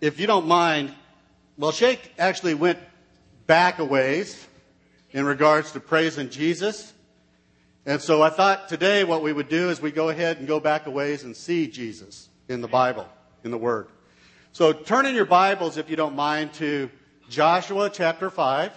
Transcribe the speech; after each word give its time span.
if 0.00 0.20
you 0.20 0.26
don't 0.26 0.46
mind, 0.46 0.92
well, 1.56 1.72
Shake 1.72 2.12
actually 2.18 2.54
went 2.54 2.78
back 3.46 3.78
a 3.78 3.84
ways 3.84 4.46
in 5.12 5.24
regards 5.24 5.72
to 5.72 5.80
praising 5.80 6.28
Jesus. 6.28 6.92
And 7.86 8.00
so 8.00 8.22
I 8.22 8.30
thought 8.30 8.68
today 8.68 9.04
what 9.04 9.22
we 9.22 9.32
would 9.32 9.48
do 9.48 9.70
is 9.70 9.80
we 9.80 9.92
go 9.92 10.08
ahead 10.08 10.38
and 10.38 10.46
go 10.46 10.60
back 10.60 10.86
a 10.86 10.90
ways 10.90 11.22
and 11.22 11.36
see 11.36 11.66
Jesus 11.68 12.28
in 12.48 12.60
the 12.60 12.68
Bible, 12.68 13.08
in 13.44 13.50
the 13.50 13.58
Word. 13.58 13.88
So 14.52 14.72
turn 14.72 15.06
in 15.06 15.14
your 15.14 15.26
Bibles, 15.26 15.76
if 15.76 15.88
you 15.88 15.96
don't 15.96 16.16
mind, 16.16 16.52
to 16.54 16.90
Joshua 17.28 17.90
chapter 17.90 18.30
5. 18.30 18.72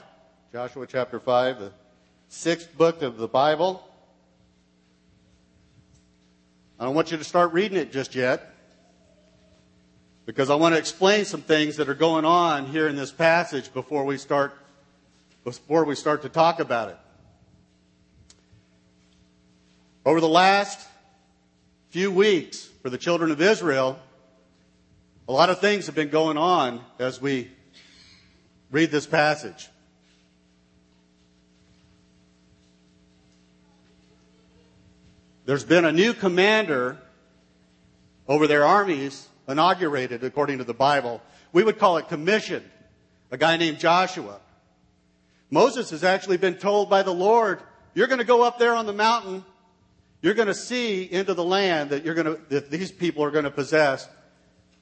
Joshua 0.51 0.87
chapter 0.87 1.19
5, 1.19 1.59
the 1.59 1.71
sixth 2.27 2.75
book 2.77 3.01
of 3.01 3.17
the 3.17 3.27
Bible. 3.27 3.83
I 6.79 6.85
don't 6.85 6.95
want 6.95 7.11
you 7.11 7.17
to 7.17 7.23
start 7.23 7.51
reading 7.51 7.77
it 7.77 7.91
just 7.91 8.15
yet 8.15 8.55
because 10.29 10.51
I 10.51 10.55
want 10.55 10.75
to 10.75 10.79
explain 10.79 11.25
some 11.25 11.41
things 11.41 11.77
that 11.77 11.89
are 11.89 11.95
going 11.95 12.23
on 12.23 12.67
here 12.67 12.87
in 12.87 12.95
this 12.95 13.11
passage 13.11 13.73
before 13.73 14.05
we 14.05 14.15
start 14.19 14.55
before 15.43 15.85
we 15.85 15.95
start 15.95 16.21
to 16.21 16.29
talk 16.29 16.59
about 16.59 16.89
it. 16.89 16.97
Over 20.05 20.21
the 20.21 20.29
last 20.29 20.87
few 21.89 22.11
weeks 22.11 22.69
for 22.83 22.91
the 22.91 22.97
children 22.99 23.31
of 23.31 23.41
Israel, 23.41 23.97
a 25.27 25.31
lot 25.31 25.49
of 25.49 25.59
things 25.61 25.87
have 25.87 25.95
been 25.95 26.09
going 26.09 26.37
on 26.37 26.79
as 26.99 27.19
we 27.19 27.49
read 28.69 28.91
this 28.91 29.07
passage. 29.07 29.67
There's 35.47 35.63
been 35.63 35.85
a 35.85 35.91
new 35.91 36.13
commander 36.13 36.99
over 38.27 38.45
their 38.45 38.63
armies 38.63 39.27
inaugurated 39.49 40.23
according 40.23 40.59
to 40.59 40.63
the 40.63 40.73
Bible. 40.73 41.21
We 41.51 41.63
would 41.63 41.79
call 41.79 41.97
it 41.97 42.07
commissioned, 42.07 42.69
a 43.31 43.37
guy 43.37 43.57
named 43.57 43.79
Joshua. 43.79 44.39
Moses 45.49 45.89
has 45.89 46.03
actually 46.03 46.37
been 46.37 46.55
told 46.55 46.89
by 46.89 47.03
the 47.03 47.13
Lord, 47.13 47.61
you're 47.93 48.07
going 48.07 48.19
to 48.19 48.25
go 48.25 48.43
up 48.43 48.59
there 48.59 48.75
on 48.75 48.85
the 48.85 48.93
mountain. 48.93 49.43
You're 50.21 50.35
going 50.35 50.47
to 50.47 50.53
see 50.53 51.03
into 51.03 51.33
the 51.33 51.43
land 51.43 51.89
that 51.89 52.05
you're 52.05 52.13
going 52.13 52.27
to, 52.27 52.41
that 52.49 52.69
these 52.69 52.91
people 52.91 53.23
are 53.23 53.31
going 53.31 53.45
to 53.45 53.51
possess. 53.51 54.07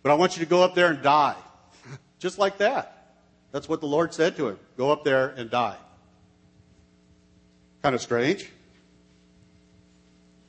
But 0.03 0.11
I 0.11 0.15
want 0.15 0.35
you 0.37 0.43
to 0.43 0.49
go 0.49 0.63
up 0.63 0.75
there 0.75 0.89
and 0.89 1.01
die. 1.01 1.35
Just 2.19 2.37
like 2.37 2.57
that. 2.57 3.15
That's 3.51 3.69
what 3.69 3.79
the 3.79 3.87
Lord 3.87 4.13
said 4.13 4.35
to 4.37 4.49
him. 4.49 4.59
Go 4.77 4.91
up 4.91 5.03
there 5.03 5.29
and 5.29 5.49
die. 5.49 5.77
Kind 7.81 7.95
of 7.95 8.01
strange. 8.01 8.51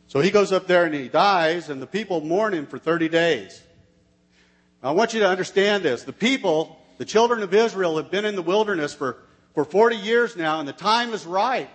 So 0.09 0.21
he 0.21 0.31
goes 0.31 0.53
up 0.53 0.67
there 0.67 0.85
and 0.85 0.95
he 0.95 1.09
dies, 1.09 1.69
and 1.69 1.83
the 1.83 1.87
people 1.87 2.23
mourn 2.23 2.55
him 2.55 2.67
for 2.67 2.79
30 2.79 3.11
days. 3.11 3.63
I 4.83 4.93
want 4.93 5.13
you 5.13 5.21
to 5.21 5.29
understand 5.29 5.83
this. 5.83 6.05
The 6.05 6.13
people, 6.13 6.79
the 6.99 7.05
children 7.05 7.43
of 7.43 7.53
Israel, 7.53 7.97
have 7.97 8.11
been 8.11 8.25
in 8.25 8.37
the 8.37 8.43
wilderness 8.43 8.95
for, 8.95 9.19
for 9.55 9.65
40 9.65 9.97
years 9.97 10.37
now, 10.37 10.61
and 10.61 10.69
the 10.69 10.73
time 10.73 11.13
is 11.13 11.27
right 11.27 11.69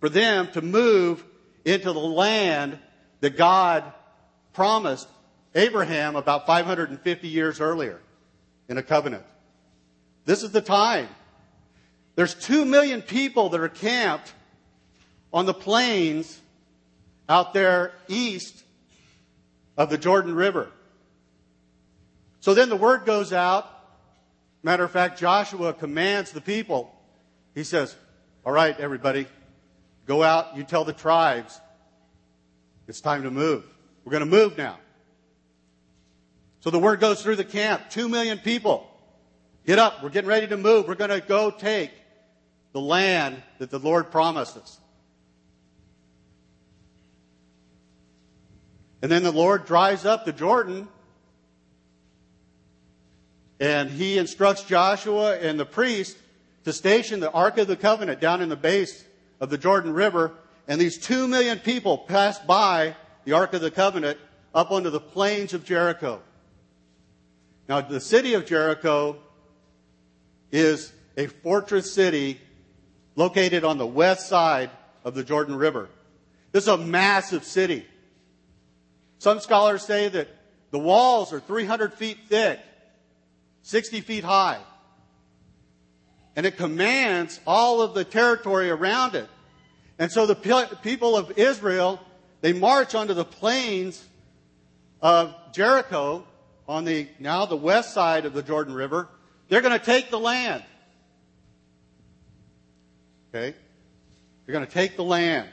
for 0.00 0.08
them 0.08 0.48
to 0.52 0.62
move 0.62 1.24
into 1.64 1.92
the 1.92 1.98
land 1.98 2.78
that 3.20 3.36
God 3.36 3.84
promised 4.52 5.08
Abraham 5.54 6.16
about 6.16 6.46
550 6.46 7.28
years 7.28 7.60
earlier 7.60 8.00
in 8.68 8.78
a 8.78 8.82
covenant. 8.82 9.24
This 10.24 10.42
is 10.42 10.52
the 10.52 10.60
time. 10.60 11.08
There's 12.14 12.34
two 12.34 12.64
million 12.64 13.02
people 13.02 13.48
that 13.50 13.60
are 13.60 13.68
camped 13.68 14.32
on 15.32 15.46
the 15.46 15.54
plains 15.54 16.40
out 17.28 17.54
there 17.54 17.92
east 18.08 18.62
of 19.76 19.90
the 19.90 19.98
Jordan 19.98 20.34
River. 20.34 20.70
So 22.42 22.54
then 22.54 22.68
the 22.68 22.76
word 22.76 23.06
goes 23.06 23.32
out. 23.32 23.70
Matter 24.64 24.82
of 24.82 24.90
fact, 24.90 25.18
Joshua 25.18 25.72
commands 25.72 26.32
the 26.32 26.40
people. 26.40 26.92
He 27.54 27.62
says, 27.62 27.94
All 28.44 28.52
right, 28.52 28.78
everybody, 28.80 29.26
go 30.06 30.24
out. 30.24 30.56
You 30.56 30.64
tell 30.64 30.84
the 30.84 30.92
tribes 30.92 31.60
it's 32.88 33.00
time 33.00 33.22
to 33.22 33.30
move. 33.30 33.64
We're 34.04 34.10
going 34.10 34.28
to 34.28 34.36
move 34.36 34.58
now. 34.58 34.76
So 36.60 36.70
the 36.70 36.80
word 36.80 36.98
goes 36.98 37.22
through 37.22 37.36
the 37.36 37.44
camp. 37.44 37.90
Two 37.90 38.08
million 38.08 38.38
people. 38.38 38.90
Get 39.64 39.78
up. 39.78 40.02
We're 40.02 40.10
getting 40.10 40.28
ready 40.28 40.48
to 40.48 40.56
move. 40.56 40.88
We're 40.88 40.96
going 40.96 41.10
to 41.10 41.20
go 41.20 41.52
take 41.52 41.92
the 42.72 42.80
land 42.80 43.40
that 43.58 43.70
the 43.70 43.78
Lord 43.78 44.10
promised 44.10 44.56
us. 44.56 44.80
And 49.00 49.10
then 49.10 49.22
the 49.22 49.32
Lord 49.32 49.64
dries 49.64 50.04
up 50.04 50.24
the 50.24 50.32
Jordan 50.32 50.88
and 53.62 53.90
he 53.90 54.18
instructs 54.18 54.64
Joshua 54.64 55.38
and 55.38 55.58
the 55.58 55.64
priest 55.64 56.18
to 56.64 56.72
station 56.72 57.20
the 57.20 57.30
Ark 57.30 57.58
of 57.58 57.68
the 57.68 57.76
Covenant 57.76 58.20
down 58.20 58.42
in 58.42 58.48
the 58.48 58.56
base 58.56 59.04
of 59.38 59.50
the 59.50 59.58
Jordan 59.58 59.92
River. 59.92 60.32
And 60.66 60.80
these 60.80 60.98
two 60.98 61.28
million 61.28 61.60
people 61.60 61.96
passed 61.96 62.44
by 62.44 62.96
the 63.24 63.34
Ark 63.34 63.54
of 63.54 63.60
the 63.60 63.70
Covenant 63.70 64.18
up 64.52 64.72
onto 64.72 64.90
the 64.90 64.98
plains 64.98 65.54
of 65.54 65.64
Jericho. 65.64 66.20
Now, 67.68 67.80
the 67.82 68.00
city 68.00 68.34
of 68.34 68.46
Jericho 68.46 69.18
is 70.50 70.92
a 71.16 71.28
fortress 71.28 71.92
city 71.92 72.40
located 73.14 73.62
on 73.62 73.78
the 73.78 73.86
west 73.86 74.26
side 74.26 74.70
of 75.04 75.14
the 75.14 75.22
Jordan 75.22 75.54
River. 75.54 75.88
This 76.50 76.64
is 76.64 76.68
a 76.68 76.78
massive 76.78 77.44
city. 77.44 77.86
Some 79.18 79.38
scholars 79.38 79.84
say 79.84 80.08
that 80.08 80.26
the 80.72 80.80
walls 80.80 81.32
are 81.32 81.38
300 81.38 81.94
feet 81.94 82.18
thick, 82.28 82.58
60 83.62 84.00
feet 84.00 84.24
high. 84.24 84.58
And 86.34 86.46
it 86.46 86.56
commands 86.56 87.40
all 87.46 87.82
of 87.82 87.94
the 87.94 88.04
territory 88.04 88.70
around 88.70 89.14
it. 89.14 89.28
And 89.98 90.10
so 90.10 90.26
the 90.26 90.78
people 90.82 91.16
of 91.16 91.38
Israel, 91.38 92.00
they 92.40 92.52
march 92.52 92.94
onto 92.94 93.14
the 93.14 93.24
plains 93.24 94.02
of 95.00 95.34
Jericho 95.52 96.24
on 96.66 96.84
the, 96.84 97.08
now 97.18 97.44
the 97.46 97.56
west 97.56 97.92
side 97.92 98.24
of 98.24 98.32
the 98.32 98.42
Jordan 98.42 98.74
River. 98.74 99.08
They're 99.48 99.60
going 99.60 99.78
to 99.78 99.84
take 99.84 100.10
the 100.10 100.18
land. 100.18 100.64
Okay? 103.28 103.54
They're 104.46 104.52
going 104.52 104.66
to 104.66 104.72
take 104.72 104.96
the 104.96 105.04
land. 105.04 105.48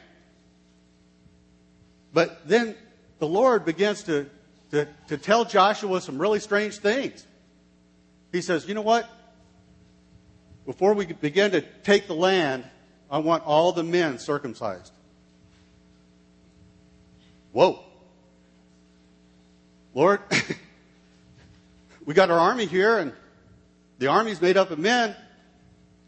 But 2.13 2.47
then 2.47 2.75
the 3.19 3.27
Lord 3.27 3.65
begins 3.65 4.03
to, 4.03 4.29
to, 4.71 4.87
to 5.09 5.17
tell 5.17 5.45
Joshua 5.45 6.01
some 6.01 6.17
really 6.19 6.39
strange 6.39 6.77
things. 6.77 7.25
He 8.31 8.41
says, 8.41 8.67
You 8.67 8.73
know 8.73 8.81
what? 8.81 9.09
Before 10.65 10.93
we 10.93 11.05
begin 11.07 11.51
to 11.51 11.61
take 11.61 12.07
the 12.07 12.13
land, 12.13 12.63
I 13.09 13.19
want 13.19 13.43
all 13.45 13.71
the 13.71 13.83
men 13.83 14.19
circumcised. 14.19 14.91
Whoa. 17.51 17.83
Lord, 19.95 20.19
we 22.05 22.13
got 22.13 22.29
our 22.29 22.37
army 22.37 22.65
here, 22.65 22.99
and 22.99 23.13
the 23.97 24.07
army's 24.07 24.41
made 24.41 24.57
up 24.57 24.69
of 24.69 24.77
men, 24.77 25.15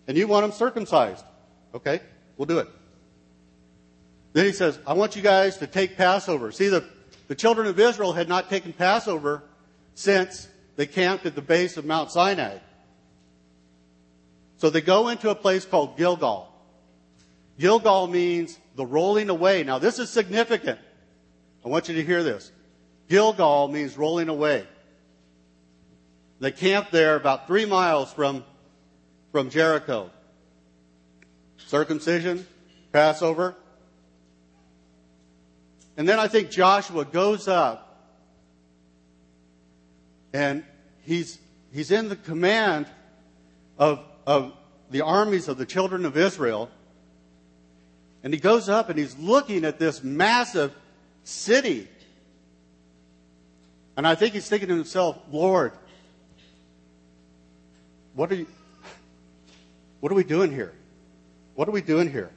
and 0.07 0.15
you 0.15 0.27
want 0.27 0.43
them 0.43 0.51
circumcised. 0.51 1.25
Okay, 1.73 1.99
we'll 2.37 2.45
do 2.45 2.59
it. 2.59 2.67
Then 4.33 4.45
he 4.45 4.51
says, 4.51 4.77
I 4.85 4.93
want 4.93 5.15
you 5.15 5.21
guys 5.21 5.57
to 5.57 5.67
take 5.67 5.97
Passover. 5.97 6.51
See, 6.51 6.67
the, 6.67 6.87
the 7.27 7.35
children 7.35 7.67
of 7.67 7.79
Israel 7.79 8.13
had 8.13 8.29
not 8.29 8.49
taken 8.49 8.73
Passover 8.73 9.43
since 9.95 10.47
they 10.75 10.85
camped 10.85 11.25
at 11.25 11.35
the 11.35 11.41
base 11.41 11.77
of 11.77 11.85
Mount 11.85 12.11
Sinai. 12.11 12.57
So 14.57 14.69
they 14.69 14.81
go 14.81 15.09
into 15.09 15.29
a 15.29 15.35
place 15.35 15.65
called 15.65 15.97
Gilgal. 15.97 16.47
Gilgal 17.59 18.07
means 18.07 18.57
the 18.75 18.85
rolling 18.85 19.29
away. 19.29 19.63
Now, 19.63 19.79
this 19.79 19.99
is 19.99 20.09
significant. 20.09 20.79
I 21.65 21.69
want 21.69 21.89
you 21.89 21.95
to 21.95 22.03
hear 22.03 22.23
this. 22.23 22.51
Gilgal 23.09 23.67
means 23.67 23.97
rolling 23.97 24.29
away. 24.29 24.65
They 26.39 26.51
camped 26.51 26.91
there 26.91 27.15
about 27.15 27.47
three 27.47 27.65
miles 27.65 28.11
from, 28.13 28.43
from 29.31 29.49
Jericho. 29.49 30.09
Circumcision, 31.57 32.45
Passover, 32.91 33.55
and 35.97 36.07
then 36.07 36.19
I 36.19 36.27
think 36.27 36.49
Joshua 36.49 37.05
goes 37.05 37.47
up 37.47 37.90
and 40.33 40.63
he's, 41.03 41.39
he's 41.71 41.91
in 41.91 42.09
the 42.09 42.15
command 42.15 42.87
of, 43.77 43.99
of 44.25 44.53
the 44.89 45.01
armies 45.01 45.47
of 45.47 45.57
the 45.57 45.65
children 45.65 46.05
of 46.05 46.17
Israel. 46.17 46.69
And 48.23 48.33
he 48.33 48.39
goes 48.39 48.69
up 48.69 48.89
and 48.89 48.99
he's 48.99 49.17
looking 49.17 49.65
at 49.65 49.79
this 49.79 50.03
massive 50.03 50.73
city. 51.23 51.87
And 53.97 54.07
I 54.07 54.15
think 54.15 54.33
he's 54.33 54.47
thinking 54.47 54.69
to 54.69 54.75
himself, 54.75 55.17
Lord, 55.31 55.73
what 58.13 58.31
are 58.31 58.35
you, 58.35 58.47
what 59.99 60.11
are 60.11 60.15
we 60.15 60.23
doing 60.23 60.51
here? 60.51 60.73
What 61.55 61.67
are 61.67 61.71
we 61.71 61.81
doing 61.81 62.11
here? 62.11 62.31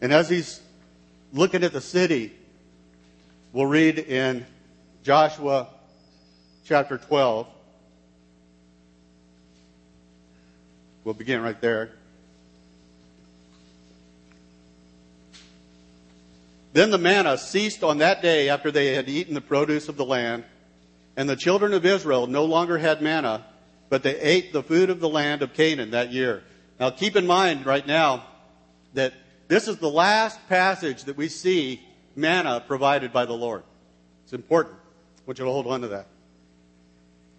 And 0.00 0.12
as 0.12 0.28
he's 0.28 0.60
looking 1.32 1.62
at 1.62 1.72
the 1.72 1.80
city, 1.80 2.32
we'll 3.52 3.66
read 3.66 3.98
in 3.98 4.46
Joshua 5.02 5.68
chapter 6.64 6.98
12. 6.98 7.46
We'll 11.04 11.14
begin 11.14 11.42
right 11.42 11.60
there. 11.60 11.90
Then 16.72 16.90
the 16.90 16.98
manna 16.98 17.36
ceased 17.36 17.82
on 17.82 17.98
that 17.98 18.22
day 18.22 18.48
after 18.48 18.70
they 18.70 18.94
had 18.94 19.08
eaten 19.08 19.34
the 19.34 19.40
produce 19.40 19.88
of 19.88 19.96
the 19.96 20.04
land, 20.04 20.44
and 21.16 21.28
the 21.28 21.34
children 21.34 21.74
of 21.74 21.84
Israel 21.84 22.28
no 22.28 22.44
longer 22.44 22.78
had 22.78 23.02
manna, 23.02 23.44
but 23.88 24.04
they 24.04 24.18
ate 24.20 24.52
the 24.52 24.62
food 24.62 24.88
of 24.88 25.00
the 25.00 25.08
land 25.08 25.42
of 25.42 25.54
Canaan 25.54 25.90
that 25.90 26.12
year. 26.12 26.44
Now 26.78 26.90
keep 26.90 27.16
in 27.16 27.26
mind 27.26 27.66
right 27.66 27.84
now 27.84 28.24
that 28.94 29.14
this 29.48 29.66
is 29.66 29.78
the 29.78 29.90
last 29.90 30.38
passage 30.48 31.04
that 31.04 31.16
we 31.16 31.28
see 31.28 31.80
manna 32.16 32.62
provided 32.66 33.12
by 33.12 33.24
the 33.24 33.32
Lord. 33.32 33.62
It's 34.24 34.32
important. 34.32 34.76
I 34.76 35.22
want 35.26 35.38
you 35.38 35.44
to 35.44 35.50
hold 35.50 35.66
on 35.66 35.80
to 35.82 35.88
that. 35.88 36.06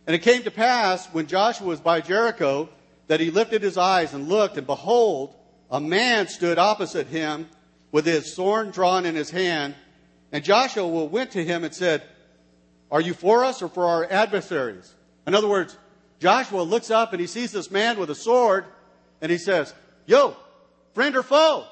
And 0.07 0.15
it 0.15 0.19
came 0.19 0.43
to 0.43 0.51
pass 0.51 1.07
when 1.07 1.27
Joshua 1.27 1.67
was 1.67 1.79
by 1.79 2.01
Jericho 2.01 2.69
that 3.07 3.19
he 3.19 3.31
lifted 3.31 3.61
his 3.61 3.77
eyes 3.77 4.13
and 4.13 4.27
looked, 4.27 4.57
and 4.57 4.65
behold, 4.65 5.35
a 5.69 5.79
man 5.79 6.27
stood 6.27 6.57
opposite 6.57 7.07
him 7.07 7.47
with 7.91 8.05
his 8.05 8.33
sword 8.33 8.71
drawn 8.71 9.05
in 9.05 9.15
his 9.15 9.29
hand. 9.29 9.75
And 10.31 10.43
Joshua 10.43 10.87
went 11.05 11.31
to 11.31 11.43
him 11.43 11.63
and 11.63 11.73
said, 11.73 12.03
Are 12.89 13.01
you 13.01 13.13
for 13.13 13.43
us 13.43 13.61
or 13.61 13.69
for 13.69 13.85
our 13.85 14.05
adversaries? 14.09 14.93
In 15.27 15.35
other 15.35 15.47
words, 15.47 15.77
Joshua 16.19 16.61
looks 16.61 16.91
up 16.91 17.13
and 17.13 17.19
he 17.19 17.27
sees 17.27 17.51
this 17.51 17.71
man 17.71 17.99
with 17.99 18.09
a 18.09 18.15
sword 18.15 18.65
and 19.21 19.31
he 19.31 19.37
says, 19.37 19.73
Yo, 20.05 20.35
friend 20.93 21.15
or 21.15 21.23
foe? 21.23 21.65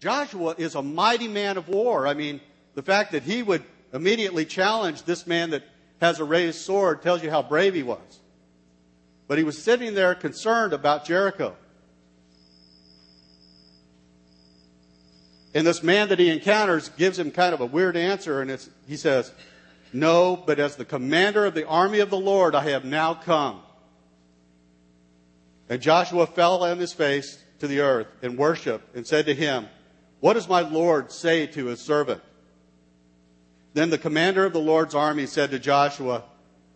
Joshua 0.00 0.54
is 0.56 0.74
a 0.74 0.82
mighty 0.82 1.28
man 1.28 1.58
of 1.58 1.68
war. 1.68 2.06
I 2.06 2.14
mean, 2.14 2.40
the 2.74 2.82
fact 2.82 3.12
that 3.12 3.22
he 3.22 3.42
would 3.42 3.62
immediately 3.92 4.46
challenge 4.46 5.02
this 5.02 5.26
man 5.26 5.50
that 5.50 5.62
has 6.00 6.18
a 6.18 6.24
raised 6.24 6.58
sword 6.58 7.02
tells 7.02 7.22
you 7.22 7.30
how 7.30 7.42
brave 7.42 7.74
he 7.74 7.82
was. 7.82 8.20
But 9.28 9.38
he 9.38 9.44
was 9.44 9.62
sitting 9.62 9.94
there 9.94 10.14
concerned 10.14 10.72
about 10.72 11.04
Jericho. 11.04 11.54
And 15.52 15.66
this 15.66 15.82
man 15.82 16.08
that 16.08 16.18
he 16.18 16.30
encounters 16.30 16.88
gives 16.90 17.18
him 17.18 17.30
kind 17.30 17.52
of 17.52 17.60
a 17.60 17.66
weird 17.66 17.96
answer, 17.96 18.40
and 18.40 18.68
he 18.86 18.96
says, 18.96 19.32
No, 19.92 20.36
but 20.36 20.58
as 20.58 20.76
the 20.76 20.84
commander 20.84 21.44
of 21.44 21.54
the 21.54 21.66
army 21.66 21.98
of 21.98 22.08
the 22.08 22.18
Lord, 22.18 22.54
I 22.54 22.70
have 22.70 22.84
now 22.84 23.14
come. 23.14 23.60
And 25.68 25.82
Joshua 25.82 26.26
fell 26.26 26.64
on 26.64 26.78
his 26.78 26.92
face 26.92 27.38
to 27.58 27.68
the 27.68 27.80
earth 27.80 28.06
and 28.22 28.38
worshiped 28.38 28.96
and 28.96 29.06
said 29.06 29.26
to 29.26 29.34
him, 29.34 29.66
What 30.20 30.34
does 30.34 30.48
my 30.48 30.60
Lord 30.60 31.10
say 31.10 31.46
to 31.48 31.66
his 31.66 31.80
servant? 31.80 32.22
Then 33.72 33.90
the 33.90 33.98
commander 33.98 34.44
of 34.44 34.52
the 34.52 34.60
Lord's 34.60 34.94
army 34.94 35.26
said 35.26 35.50
to 35.50 35.58
Joshua, 35.58 36.24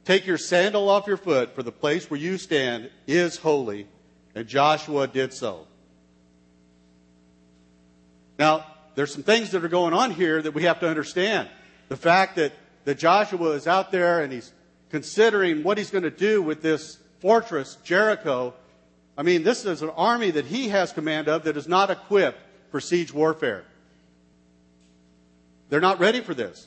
Take 0.04 0.26
your 0.26 0.38
sandal 0.38 0.88
off 0.88 1.06
your 1.06 1.16
foot, 1.16 1.54
for 1.54 1.62
the 1.62 1.72
place 1.72 2.10
where 2.10 2.20
you 2.20 2.38
stand 2.38 2.90
is 3.06 3.38
holy. 3.38 3.86
And 4.34 4.46
Joshua 4.46 5.06
did 5.06 5.32
so. 5.32 5.66
Now, 8.38 8.66
there's 8.94 9.12
some 9.12 9.22
things 9.22 9.50
that 9.50 9.64
are 9.64 9.68
going 9.68 9.94
on 9.94 10.10
here 10.10 10.40
that 10.42 10.52
we 10.52 10.64
have 10.64 10.80
to 10.80 10.88
understand. 10.88 11.48
The 11.88 11.96
fact 11.96 12.36
that, 12.36 12.52
that 12.84 12.98
Joshua 12.98 13.50
is 13.50 13.66
out 13.66 13.92
there 13.92 14.20
and 14.22 14.32
he's 14.32 14.52
considering 14.90 15.62
what 15.62 15.78
he's 15.78 15.90
going 15.90 16.04
to 16.04 16.10
do 16.10 16.42
with 16.42 16.62
this 16.62 16.98
fortress, 17.20 17.76
Jericho. 17.84 18.54
I 19.16 19.22
mean, 19.22 19.42
this 19.42 19.64
is 19.64 19.82
an 19.82 19.90
army 19.90 20.30
that 20.32 20.46
he 20.46 20.68
has 20.68 20.92
command 20.92 21.28
of 21.28 21.44
that 21.44 21.56
is 21.56 21.68
not 21.68 21.90
equipped 21.90 22.38
for 22.74 22.80
siege 22.80 23.14
warfare. 23.14 23.62
They're 25.68 25.80
not 25.80 26.00
ready 26.00 26.20
for 26.20 26.34
this. 26.34 26.66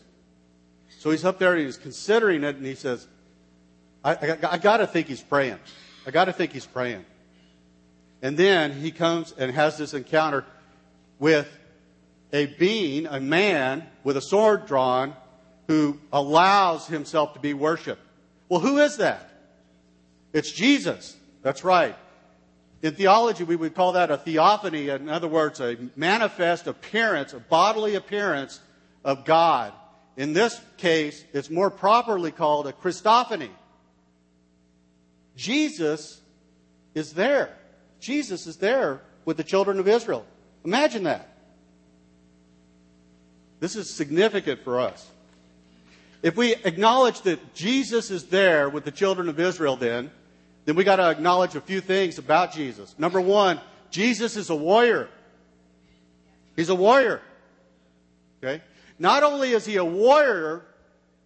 So 0.99 1.11
he's 1.11 1.25
up 1.25 1.37
there 1.37 1.53
and 1.53 1.65
he's 1.65 1.75
considering 1.75 2.45
it 2.45 2.55
and 2.55 2.65
he 2.65 2.75
says, 2.75 3.05
I, 4.05 4.13
I, 4.13 4.37
I 4.51 4.57
got 4.57 4.77
to 4.77 4.87
think 4.87 5.07
he's 5.07 5.19
praying. 5.21 5.59
I 6.05 6.11
got 6.11 6.25
to 6.25 6.31
think 6.31 6.53
he's 6.53 6.65
praying. 6.65 7.03
And 8.21 8.37
then 8.37 8.71
he 8.71 8.91
comes 8.91 9.33
and 9.37 9.51
has 9.51 9.77
this 9.77 9.93
encounter 9.93 10.45
with 11.19 11.49
a 12.31 12.45
being, 12.45 13.05
a 13.07 13.19
man 13.19 13.85
with 14.05 14.15
a 14.15 14.21
sword 14.21 14.65
drawn, 14.65 15.13
who 15.67 15.99
allows 16.13 16.87
himself 16.87 17.33
to 17.33 17.41
be 17.41 17.53
worshiped. 17.53 18.01
Well, 18.47 18.61
who 18.61 18.77
is 18.77 18.95
that? 18.95 19.29
It's 20.31 20.53
Jesus. 20.53 21.17
That's 21.41 21.65
right. 21.65 21.97
In 22.81 22.93
theology, 22.93 23.43
we 23.43 23.55
would 23.55 23.73
call 23.73 23.93
that 23.93 24.11
a 24.11 24.17
theophany. 24.17 24.89
In 24.89 25.09
other 25.09 25.27
words, 25.27 25.59
a 25.59 25.77
manifest 25.95 26.67
appearance, 26.67 27.33
a 27.33 27.39
bodily 27.39 27.95
appearance 27.95 28.59
of 29.03 29.25
God. 29.25 29.73
In 30.15 30.33
this 30.33 30.59
case, 30.77 31.23
it's 31.33 31.49
more 31.49 31.69
properly 31.69 32.31
called 32.31 32.67
a 32.67 32.73
Christophany. 32.73 33.49
Jesus 35.35 36.19
is 36.93 37.13
there. 37.13 37.55
Jesus 37.99 38.47
is 38.47 38.57
there 38.57 39.01
with 39.25 39.37
the 39.37 39.43
children 39.43 39.79
of 39.79 39.87
Israel. 39.87 40.25
Imagine 40.63 41.03
that. 41.03 41.29
This 43.59 43.75
is 43.75 43.89
significant 43.89 44.63
for 44.63 44.79
us. 44.79 45.07
If 46.21 46.35
we 46.35 46.55
acknowledge 46.55 47.21
that 47.21 47.53
Jesus 47.53 48.11
is 48.11 48.25
there 48.25 48.69
with 48.69 48.83
the 48.83 48.91
children 48.91 49.29
of 49.29 49.39
Israel, 49.39 49.75
then, 49.75 50.11
then 50.67 50.75
we 50.75 50.83
got 50.83 50.97
to 50.97 51.09
acknowledge 51.09 51.55
a 51.55 51.61
few 51.61 51.79
things 51.79 52.17
about 52.17 52.51
Jesus. 52.51 52.93
Number 52.99 53.21
one, 53.21 53.61
Jesus 53.89 54.35
is 54.35 54.49
a 54.49 54.55
warrior. 54.55 55.07
He's 56.57 56.67
a 56.67 56.75
warrior. 56.75 57.21
Okay? 58.43 58.61
Not 58.99 59.23
only 59.23 59.51
is 59.51 59.65
he 59.65 59.77
a 59.77 59.85
warrior, 59.85 60.65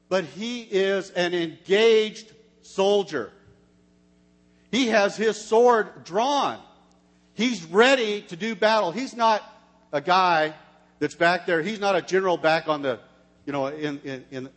but 0.10 0.26
he 0.26 0.62
is 0.62 1.10
an 1.10 1.34
engaged 1.34 2.32
soldier. 2.62 3.32
He 4.70 4.90
has 4.90 5.18
his 5.18 5.44
sword 5.44 6.04
drawn. 6.04 6.60
He's 7.34 7.64
ready 7.64 8.22
to 8.22 8.36
do 8.36 8.54
battle. 8.54 8.92
He's 8.92 9.16
not 9.16 9.42
a 9.92 10.02
guy 10.02 10.54
that's 11.00 11.16
back 11.16 11.48
there. 11.48 11.64
He's 11.64 11.80
not 11.80 11.96
a 11.96 12.04
general 12.04 12.38
back 12.38 12.68
on 12.68 12.84
the, 12.84 13.00
you 13.48 13.54
know, 13.54 13.66
in, 13.66 14.02
in, 14.02 14.24
in 14.30 14.50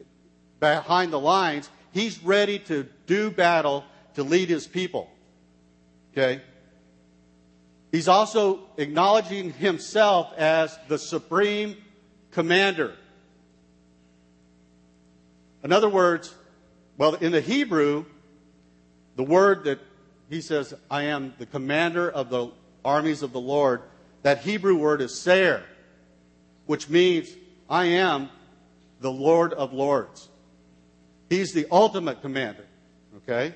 behind 0.61 1.11
the 1.11 1.19
lines. 1.19 1.71
He's 1.93 2.23
ready 2.23 2.59
to 2.59 2.87
do 3.07 3.31
battle 3.31 3.83
to 4.15 4.23
lead 4.23 4.49
his 4.49 4.67
people. 4.67 5.11
Okay? 6.13 6.41
He's 7.93 8.09
also 8.09 8.61
acknowledging 8.77 9.53
himself 9.53 10.33
as 10.37 10.77
the 10.89 10.99
supreme 10.99 11.77
commander. 12.31 12.95
In 15.63 15.73
other 15.73 15.89
words, 15.89 16.35
well, 16.99 17.15
in 17.15 17.33
the 17.33 17.41
Hebrew, 17.41 18.05
the 19.17 19.23
word 19.23 19.65
that 19.65 19.81
he 20.29 20.41
says, 20.41 20.75
I 20.91 21.05
am 21.05 21.35
the 21.39 21.47
commander 21.47 22.11
of 22.11 22.31
the 22.31 22.51
armies 22.85 23.23
of 23.23 23.33
the 23.33 23.41
Lord. 23.41 23.83
That 24.23 24.39
Hebrew 24.39 24.77
word 24.77 25.01
is 25.01 25.19
Seir, 25.19 25.65
which 26.67 26.89
means 26.89 27.29
I 27.69 27.87
am 27.87 28.31
the 29.01 29.11
Lord 29.11 29.53
of 29.53 29.73
Lords. 29.73 30.29
He's 31.29 31.53
the 31.53 31.67
ultimate 31.71 32.23
commander. 32.23 32.65
Okay? 33.19 33.55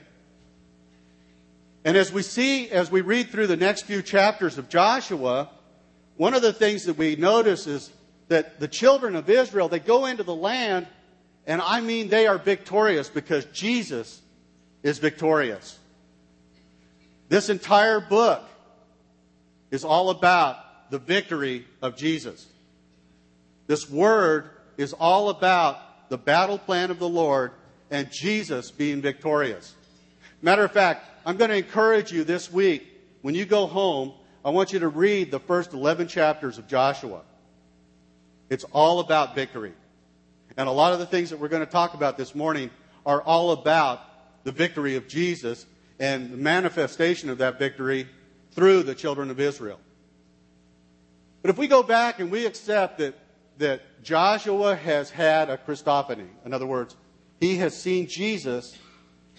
And 1.89 1.97
as 1.97 2.13
we 2.13 2.21
see, 2.21 2.69
as 2.71 2.91
we 2.91 3.01
read 3.01 3.31
through 3.31 3.47
the 3.47 3.57
next 3.57 3.87
few 3.87 4.03
chapters 4.03 4.59
of 4.59 4.69
Joshua, 4.69 5.49
one 6.19 6.35
of 6.35 6.43
the 6.43 6.53
things 6.53 6.85
that 6.85 6.99
we 6.99 7.17
notice 7.17 7.67
is 7.67 7.91
that 8.29 8.61
the 8.61 8.69
children 8.69 9.17
of 9.17 9.31
Israel, 9.31 9.71
they 9.71 9.79
go 9.79 10.05
into 10.05 10.23
the 10.23 10.35
land, 10.35 10.87
and 11.47 11.63
I 11.63 11.81
mean 11.81 12.11
they 12.11 12.27
are 12.27 12.37
victorious 12.37 13.09
because 13.09 13.47
Jesus 13.55 14.21
is 14.83 14.99
victorious. 14.99 15.79
This 17.31 17.49
entire 17.49 18.01
book 18.01 18.43
is 19.71 19.83
all 19.83 20.11
about 20.11 20.91
the 20.91 20.99
victory 20.99 21.65
of 21.81 21.97
Jesus. 21.97 22.47
This 23.67 23.89
word 23.89 24.51
is 24.77 24.93
all 24.93 25.31
about 25.31 26.11
the 26.11 26.19
battle 26.19 26.59
plan 26.59 26.91
of 26.91 26.99
the 26.99 27.09
Lord 27.09 27.53
and 27.91 28.13
Jesus 28.13 28.71
being 28.71 29.01
victorious. 29.01 29.75
Matter 30.43 30.65
of 30.65 30.73
fact, 30.73 31.18
I'm 31.29 31.37
going 31.37 31.51
to 31.51 31.59
encourage 31.59 32.11
you 32.11 32.25
this 32.25 32.51
week, 32.51 32.89
when 33.21 33.35
you 33.35 33.45
go 33.45 33.67
home, 33.67 34.15
I 34.43 34.49
want 34.49 34.73
you 34.73 34.79
to 34.79 34.89
read 34.89 35.31
the 35.31 35.39
first 35.39 35.75
11 35.75 36.09
chapters 36.09 36.57
of 36.57 36.67
Joshua. 36.67 37.21
It's 38.49 38.65
all 38.73 39.01
about 39.01 39.35
victory. 39.35 39.75
And 40.57 40.71
a 40.71 40.73
lot 40.73 40.95
of 40.95 41.01
the 41.01 41.05
things 41.05 41.29
that 41.29 41.39
we're 41.39 41.49
going 41.49 41.67
to 41.67 41.71
talk 41.71 41.93
about 41.93 42.17
this 42.17 42.35
morning 42.35 42.71
are 43.05 43.21
all 43.21 43.51
about 43.51 44.01
the 44.45 44.53
victory 44.53 44.97
of 44.97 45.07
Jesus 45.07 45.67
and 46.01 46.33
the 46.33 46.39
manifestation 46.39 47.29
of 47.29 47.37
that 47.39 47.59
victory 47.59 48.09
through 48.53 48.85
the 48.85 48.95
children 48.95 49.31
of 49.31 49.39
Israel. 49.39 49.81
But 51.43 51.51
if 51.51 51.59
we 51.59 51.67
go 51.67 51.83
back 51.83 52.21
and 52.21 52.31
we 52.31 52.47
accept 52.47 53.01
that, 53.01 53.19
that 53.59 54.03
Joshua 54.03 54.77
has 54.77 55.11
had 55.11 55.51
a 55.51 55.59
Christophany, 55.59 56.29
in 56.47 56.55
other 56.55 56.67
words, 56.67 56.97
he 57.39 57.57
has 57.59 57.79
seen 57.79 58.07
Jesus, 58.07 58.79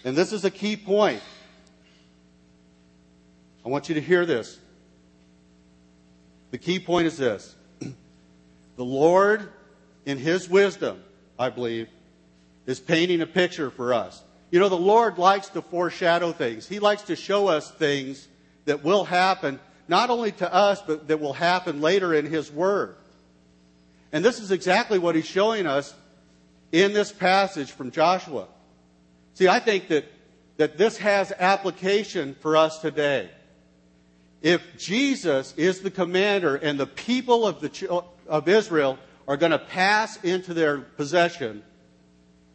and 0.03 0.15
this 0.15 0.31
is 0.31 0.45
a 0.45 0.51
key 0.51 0.77
point. 0.77 1.23
I 3.65 3.69
want 3.69 3.89
you 3.89 3.95
to 3.95 4.01
hear 4.01 4.25
this. 4.25 4.57
The 6.51 6.57
key 6.57 6.79
point 6.79 7.07
is 7.07 7.17
this 7.17 7.55
the 7.79 8.85
Lord, 8.85 9.49
in 10.05 10.17
his 10.17 10.49
wisdom, 10.49 11.03
I 11.37 11.49
believe, 11.49 11.87
is 12.65 12.79
painting 12.79 13.21
a 13.21 13.27
picture 13.27 13.69
for 13.69 13.93
us. 13.93 14.23
You 14.51 14.59
know, 14.59 14.69
the 14.69 14.77
Lord 14.77 15.17
likes 15.17 15.49
to 15.49 15.61
foreshadow 15.61 16.31
things. 16.31 16.67
He 16.67 16.79
likes 16.79 17.03
to 17.03 17.15
show 17.15 17.47
us 17.47 17.69
things 17.69 18.27
that 18.65 18.83
will 18.83 19.03
happen, 19.03 19.59
not 19.87 20.09
only 20.09 20.31
to 20.33 20.51
us, 20.51 20.81
but 20.81 21.07
that 21.07 21.19
will 21.19 21.33
happen 21.33 21.81
later 21.81 22.13
in 22.13 22.25
His 22.25 22.51
Word. 22.51 22.95
And 24.11 24.25
this 24.25 24.39
is 24.39 24.51
exactly 24.51 24.97
what 24.97 25.15
He's 25.15 25.27
showing 25.27 25.67
us 25.67 25.93
in 26.71 26.93
this 26.93 27.11
passage 27.11 27.71
from 27.71 27.91
Joshua. 27.91 28.47
See, 29.35 29.47
I 29.47 29.59
think 29.59 29.87
that, 29.89 30.05
that 30.57 30.77
this 30.77 30.97
has 30.97 31.31
application 31.31 32.35
for 32.41 32.57
us 32.57 32.79
today. 32.79 33.29
If 34.41 34.61
Jesus 34.77 35.53
is 35.57 35.81
the 35.81 35.91
commander 35.91 36.55
and 36.55 36.79
the 36.79 36.87
people 36.87 37.45
of, 37.45 37.59
the, 37.59 38.03
of 38.27 38.47
Israel 38.47 38.97
are 39.27 39.37
going 39.37 39.51
to 39.51 39.59
pass 39.59 40.21
into 40.23 40.53
their 40.53 40.79
possession 40.79 41.63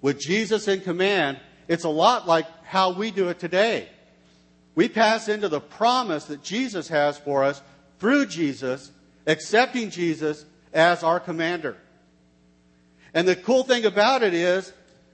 with 0.00 0.18
Jesus 0.18 0.66
in 0.66 0.80
command, 0.80 1.38
it's 1.68 1.84
a 1.84 1.90
lot 1.90 2.26
like 2.26 2.46
how 2.64 2.92
we 2.92 3.10
do 3.10 3.28
it 3.28 3.38
today. 3.38 3.88
We 4.74 4.88
pass 4.88 5.28
into 5.28 5.48
the 5.48 5.60
promise 5.60 6.24
that 6.26 6.42
Jesus 6.42 6.88
has 6.88 7.16
for 7.18 7.44
us 7.44 7.62
through 8.00 8.26
Jesus, 8.26 8.90
accepting 9.26 9.90
Jesus 9.90 10.44
as 10.72 11.02
our 11.02 11.20
commander. 11.20 11.76
And 13.12 13.28
the 13.28 13.36
cool 13.36 13.62
thing 13.62 13.84
about 13.84 14.22
it 14.22 14.34
is 14.34 14.72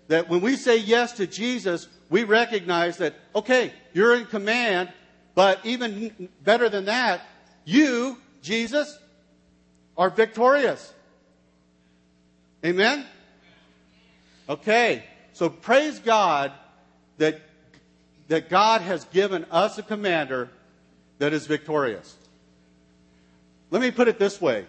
that 0.09 0.29
when 0.29 0.41
we 0.41 0.57
say 0.57 0.79
yes 0.79 1.13
to 1.15 1.27
Jesus, 1.27 1.89
we 2.09 2.25
recognize 2.25 2.97
that, 2.97 3.15
okay, 3.35 3.73
you're 3.93 4.17
in 4.17 4.25
command, 4.25 4.91
but 5.41 5.65
even 5.65 6.29
better 6.45 6.69
than 6.69 6.85
that, 6.85 7.23
you, 7.65 8.19
Jesus, 8.43 8.99
are 9.97 10.11
victorious. 10.11 10.93
Amen? 12.63 13.07
Okay, 14.51 15.03
so 15.33 15.49
praise 15.49 15.99
God 15.99 16.53
that, 17.17 17.41
that 18.29 18.51
God 18.51 18.83
has 18.83 19.07
given 19.07 19.47
us 19.51 19.79
a 19.79 19.83
commander 19.83 20.51
that 21.21 21.33
is 21.33 21.47
victorious. 21.47 22.15
Let 23.71 23.81
me 23.81 23.91
put 23.91 24.09
it 24.09 24.19
this 24.19 24.43
way. 24.43 24.67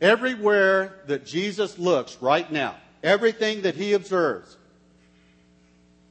Everywhere 0.00 1.00
that 1.08 1.26
Jesus 1.26 1.80
looks 1.80 2.16
right 2.20 2.48
now, 2.52 2.76
everything 3.02 3.62
that 3.62 3.74
he 3.74 3.94
observes 3.94 4.56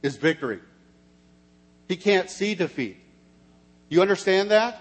is 0.02 0.16
victory. 0.16 0.60
He 1.88 1.96
can't 1.96 2.30
see 2.30 2.54
defeat. 2.54 2.98
You 3.88 4.02
understand 4.02 4.50
that? 4.50 4.80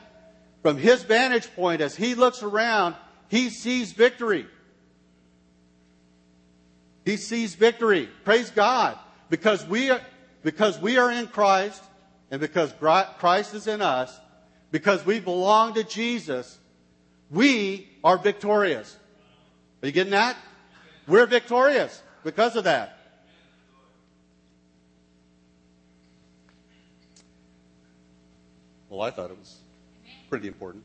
From 0.62 0.78
his 0.78 1.04
vantage 1.04 1.54
point, 1.56 1.82
as 1.82 1.96
he 1.96 2.14
looks 2.14 2.44
around, 2.44 2.96
he 3.30 3.50
sees 3.50 3.94
victory. 3.94 4.46
He 7.06 7.16
sees 7.16 7.56
victory. 7.56 8.10
Praise 8.26 8.50
God. 8.50 8.98
Because 9.30 9.66
we 9.66 9.90
are, 9.90 10.02
because 10.44 10.80
we 10.80 10.98
are 10.98 11.10
in 11.10 11.28
Christ 11.28 11.82
and 12.32 12.42
because 12.42 12.74
Christ 12.80 13.54
is 13.54 13.68
in 13.68 13.82
us, 13.82 14.20
because 14.72 15.06
we 15.06 15.22
belong 15.22 15.76
to 15.76 15.84
Jesus, 15.84 16.58
we 17.32 17.88
are 18.04 18.18
victorious. 18.18 18.98
Are 19.82 19.88
you 19.88 19.94
getting 19.94 20.12
that? 20.12 20.36
We're 21.08 21.26
victorious 21.26 22.02
because 22.26 22.58
of 22.58 22.66
that. 22.66 22.97
Well, 28.98 29.06
I 29.06 29.12
thought 29.12 29.30
it 29.30 29.38
was 29.38 29.58
pretty 30.28 30.48
important. 30.48 30.84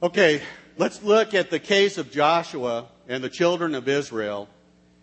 Okay, 0.00 0.40
let's 0.78 1.02
look 1.02 1.34
at 1.34 1.50
the 1.50 1.58
case 1.58 1.98
of 1.98 2.12
Joshua 2.12 2.86
and 3.08 3.24
the 3.24 3.28
children 3.28 3.74
of 3.74 3.88
Israel 3.88 4.48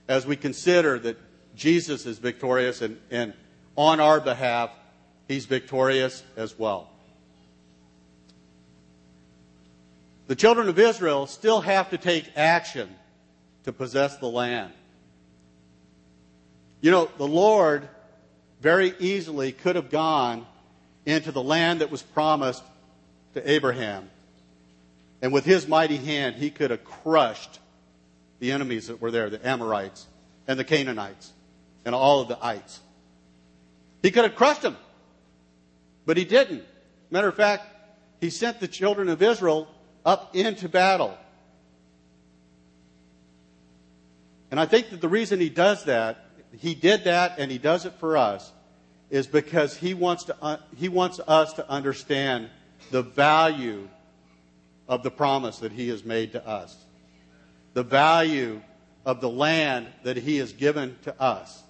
as 0.07 0.25
we 0.25 0.37
consider 0.37 0.97
that 0.99 1.17
Jesus 1.53 2.05
is 2.05 2.17
victorious 2.17 2.81
and, 2.81 2.97
and 3.11 3.33
on 3.75 3.99
our 3.99 4.21
behalf, 4.21 4.69
he's 5.27 5.45
victorious 5.45 6.23
as 6.37 6.57
well. 6.57 6.89
The 10.27 10.35
children 10.37 10.69
of 10.69 10.79
Israel 10.79 11.27
still 11.27 11.59
have 11.59 11.89
to 11.89 11.97
take 11.97 12.31
action 12.37 12.87
to 13.65 13.73
possess 13.73 14.15
the 14.15 14.29
land. 14.29 14.71
You 16.87 16.91
know, 16.91 17.09
the 17.17 17.27
Lord 17.27 17.89
very 18.61 18.93
easily 18.97 19.51
could 19.51 19.75
have 19.75 19.89
gone 19.89 20.45
into 21.05 21.33
the 21.33 21.43
land 21.43 21.81
that 21.81 21.91
was 21.91 22.01
promised 22.01 22.63
to 23.33 23.51
Abraham. 23.51 24.09
And 25.21 25.33
with 25.33 25.43
his 25.43 25.67
mighty 25.67 25.97
hand, 25.97 26.37
he 26.37 26.49
could 26.49 26.71
have 26.71 26.85
crushed 26.85 27.59
the 28.39 28.53
enemies 28.53 28.87
that 28.87 29.01
were 29.01 29.11
there, 29.11 29.29
the 29.29 29.45
Amorites 29.45 30.07
and 30.47 30.57
the 30.57 30.63
Canaanites 30.63 31.33
and 31.83 31.93
all 31.93 32.21
of 32.21 32.29
the 32.29 32.41
ites. 32.41 32.79
He 34.01 34.09
could 34.09 34.23
have 34.23 34.35
crushed 34.35 34.61
them, 34.61 34.77
but 36.05 36.15
he 36.15 36.23
didn't. 36.23 36.63
Matter 37.11 37.27
of 37.27 37.35
fact, 37.35 37.65
he 38.21 38.29
sent 38.29 38.61
the 38.61 38.67
children 38.69 39.09
of 39.09 39.21
Israel 39.21 39.67
up 40.05 40.33
into 40.37 40.69
battle. 40.69 41.17
And 44.51 44.57
I 44.57 44.65
think 44.65 44.91
that 44.91 45.01
the 45.01 45.09
reason 45.09 45.41
he 45.41 45.49
does 45.49 45.83
that 45.83 46.23
he 46.51 46.75
did 46.75 47.03
that 47.05 47.39
and 47.39 47.51
he 47.51 47.57
does 47.57 47.85
it 47.85 47.93
for 47.99 48.17
us 48.17 48.51
is 49.09 49.27
because 49.27 49.77
he 49.77 49.93
wants 49.93 50.25
to 50.25 50.35
uh, 50.41 50.57
he 50.75 50.89
wants 50.89 51.19
us 51.27 51.53
to 51.53 51.69
understand 51.69 52.49
the 52.91 53.01
value 53.01 53.87
of 54.87 55.03
the 55.03 55.11
promise 55.11 55.59
that 55.59 55.71
he 55.71 55.89
has 55.89 56.03
made 56.03 56.31
to 56.33 56.47
us. 56.47 56.75
The 57.73 57.83
value 57.83 58.61
of 59.05 59.21
the 59.21 59.29
land 59.29 59.87
that 60.03 60.17
he 60.17 60.37
has 60.37 60.53
given 60.53 60.97
to 61.03 61.21
us. 61.21 61.63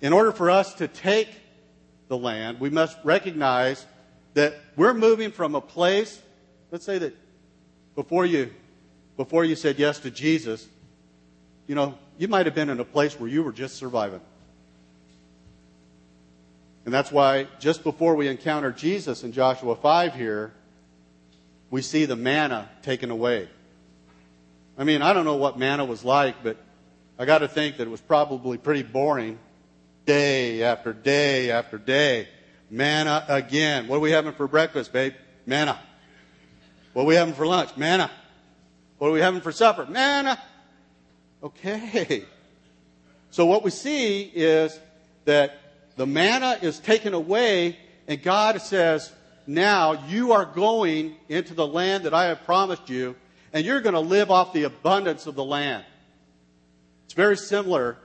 In 0.00 0.12
order 0.12 0.32
for 0.32 0.50
us 0.50 0.74
to 0.74 0.88
take 0.88 1.28
the 2.08 2.18
land, 2.18 2.58
we 2.58 2.70
must 2.70 2.96
recognize 3.04 3.86
that 4.34 4.54
we're 4.76 4.94
moving 4.94 5.30
from 5.30 5.54
a 5.54 5.60
place, 5.60 6.20
let's 6.70 6.84
say 6.84 6.98
that 6.98 7.16
before 7.94 8.26
you 8.26 8.52
before 9.16 9.44
you 9.44 9.56
said 9.56 9.78
yes 9.78 9.98
to 10.00 10.10
Jesus, 10.10 10.66
you 11.66 11.74
know, 11.74 11.94
you 12.18 12.28
might 12.28 12.46
have 12.46 12.54
been 12.54 12.70
in 12.70 12.80
a 12.80 12.84
place 12.84 13.18
where 13.18 13.28
you 13.28 13.42
were 13.42 13.52
just 13.52 13.76
surviving. 13.76 14.20
And 16.84 16.92
that's 16.92 17.12
why 17.12 17.46
just 17.60 17.84
before 17.84 18.16
we 18.16 18.28
encounter 18.28 18.72
Jesus 18.72 19.22
in 19.22 19.32
Joshua 19.32 19.76
5 19.76 20.14
here, 20.14 20.52
we 21.70 21.80
see 21.80 22.04
the 22.04 22.16
manna 22.16 22.68
taken 22.82 23.10
away. 23.10 23.48
I 24.76 24.84
mean, 24.84 25.02
I 25.02 25.12
don't 25.12 25.24
know 25.24 25.36
what 25.36 25.58
manna 25.58 25.84
was 25.84 26.04
like, 26.04 26.42
but 26.42 26.56
I 27.18 27.24
got 27.24 27.38
to 27.38 27.48
think 27.48 27.76
that 27.76 27.86
it 27.86 27.90
was 27.90 28.00
probably 28.00 28.58
pretty 28.58 28.82
boring 28.82 29.38
day 30.06 30.62
after 30.64 30.92
day 30.92 31.50
after 31.50 31.78
day. 31.78 32.28
Manna 32.70 33.24
again. 33.28 33.86
What 33.86 33.96
are 33.96 34.00
we 34.00 34.10
having 34.10 34.32
for 34.32 34.48
breakfast, 34.48 34.92
babe? 34.92 35.14
Manna. 35.46 35.78
What 36.94 37.02
are 37.02 37.06
we 37.06 37.14
having 37.14 37.34
for 37.34 37.46
lunch? 37.46 37.76
Manna. 37.76 38.10
What 39.02 39.08
are 39.08 39.14
we 39.14 39.20
having 39.20 39.40
for 39.40 39.50
supper? 39.50 39.84
Manna. 39.84 40.40
Okay. 41.42 42.24
So 43.32 43.46
what 43.46 43.64
we 43.64 43.70
see 43.70 44.22
is 44.22 44.78
that 45.24 45.58
the 45.96 46.06
manna 46.06 46.56
is 46.62 46.78
taken 46.78 47.12
away 47.12 47.76
and 48.06 48.22
God 48.22 48.62
says, 48.62 49.10
now 49.44 50.06
you 50.06 50.30
are 50.30 50.44
going 50.44 51.16
into 51.28 51.52
the 51.52 51.66
land 51.66 52.04
that 52.04 52.14
I 52.14 52.26
have 52.26 52.44
promised 52.44 52.88
you 52.88 53.16
and 53.52 53.66
you're 53.66 53.80
going 53.80 53.94
to 53.94 53.98
live 53.98 54.30
off 54.30 54.52
the 54.52 54.62
abundance 54.62 55.26
of 55.26 55.34
the 55.34 55.42
land. 55.42 55.84
It's 57.06 57.14
very 57.14 57.36
similar 57.36 57.96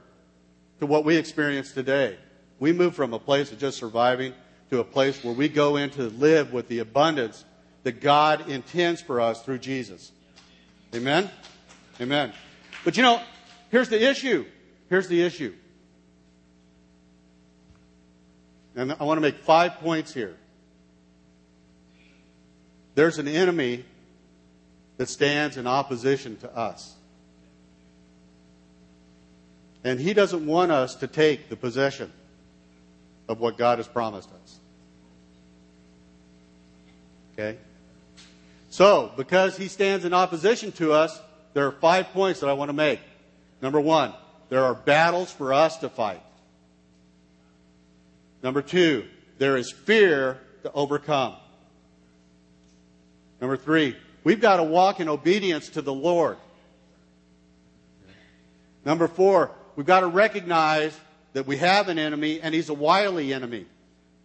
to 0.80 0.88
what 0.88 1.06
we 1.06 1.16
experience 1.16 1.74
today. 1.74 2.18
We 2.58 2.74
move 2.74 2.96
from 2.96 3.13
a 3.13 3.20
place 3.20 3.51
of 3.51 3.60
just 3.60 3.77
surviving 3.77 4.34
to 4.72 4.80
a 4.80 4.84
place 4.84 5.24
where 5.24 5.36
we 5.36 5.48
go 5.48 5.75
in 5.75 5.92
to 5.92 6.10
live 6.10 6.54
with 6.54 6.68
the 6.70 6.80
abundance 6.80 7.46
that 7.84 8.01
God 8.01 8.50
intends 8.50 9.00
for 9.00 9.22
us 9.22 9.44
through 9.44 9.60
Jesus. 9.60 10.12
Amen? 10.96 11.29
Amen. 12.00 12.34
But 12.84 12.98
you 12.98 13.03
know, 13.03 13.22
here's 13.70 13.89
the 13.89 14.10
issue. 14.10 14.46
Here's 14.89 15.08
the 15.08 15.22
issue. 15.22 15.53
And 18.75 18.94
I 18.94 19.03
want 19.03 19.17
to 19.17 19.22
make 19.22 19.39
five 19.39 19.75
points 19.79 20.13
here. 20.13 20.36
There's 22.96 23.17
an 23.20 23.27
enemy 23.27 23.86
that 24.98 25.10
stands 25.10 25.58
in 25.58 25.67
opposition 25.67 26.38
to 26.38 26.56
us. 26.56 26.96
And 29.84 30.00
he 30.00 30.13
doesn't 30.13 30.46
want 30.46 30.72
us 30.72 30.96
to 30.96 31.08
take 31.08 31.50
the 31.50 31.56
possession 31.56 32.12
of 33.27 33.39
what 33.39 33.58
God 33.58 33.79
has 33.79 33.88
promised 33.88 34.29
us. 34.44 34.60
Okay? 37.34 37.58
So, 38.77 39.12
because 39.17 39.57
he 39.57 39.69
stands 39.69 40.05
in 40.05 40.13
opposition 40.13 40.72
to 40.74 40.93
us, 40.93 41.19
there 41.55 41.65
are 41.65 41.72
five 41.72 42.10
points 42.10 42.41
that 42.41 42.48
I 42.48 42.53
want 42.53 42.69
to 42.69 42.74
make. 42.74 43.00
Number 43.60 43.81
one, 43.81 44.13
there 44.50 44.63
are 44.63 44.75
battles 44.75 45.31
for 45.31 45.51
us 45.51 45.77
to 45.77 45.89
fight. 45.89 46.22
Number 48.43 48.62
two, 48.62 49.07
there 49.39 49.57
is 49.57 49.72
fear 49.72 50.38
to 50.62 50.72
overcome. 50.74 51.34
Number 53.41 53.57
three, 53.57 53.96
we've 54.24 54.41
got 54.41 54.57
to 54.57 54.63
walk 54.63 55.00
in 55.00 55.10
obedience 55.10 55.69
to 55.69 55.81
the 55.81 55.91
Lord. 55.91 56.38
Number 58.86 59.07
four, 59.07 59.50
we've 59.75 59.88
got 59.88 60.01
to 60.01 60.07
recognize 60.07 60.96
that 61.34 61.48
we 61.48 61.57
have 61.57 61.89
an 61.89 61.98
enemy 61.98 62.41
and 62.41 62.53
he's 62.53 62.69
a 62.69 62.75
wily 62.75 63.34
enemy. 63.34 63.65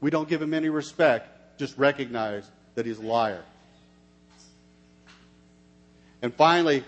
We 0.02 0.10
don't 0.10 0.28
give 0.28 0.42
him 0.42 0.52
any 0.52 0.68
respect, 0.68 1.58
just 1.58 1.78
recognize 1.78 2.46
that 2.74 2.84
he's 2.84 2.98
a 2.98 3.02
liar. 3.02 3.44
And 6.22 6.32
finally, 6.32 6.84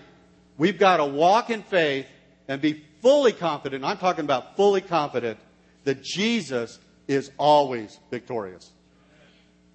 we've 0.57 0.79
got 0.79 0.97
to 0.97 1.05
walk 1.05 1.49
in 1.49 1.61
faith 1.61 2.07
and 2.47 2.61
be 2.61 2.83
fully 3.01 3.33
confident. 3.33 3.83
I'm 3.83 3.97
talking 3.97 4.23
about 4.23 4.55
fully 4.55 4.81
confident 4.81 5.37
that 5.83 6.01
Jesus 6.01 6.79
is 7.07 7.29
always 7.37 7.99
victorious. 8.09 8.71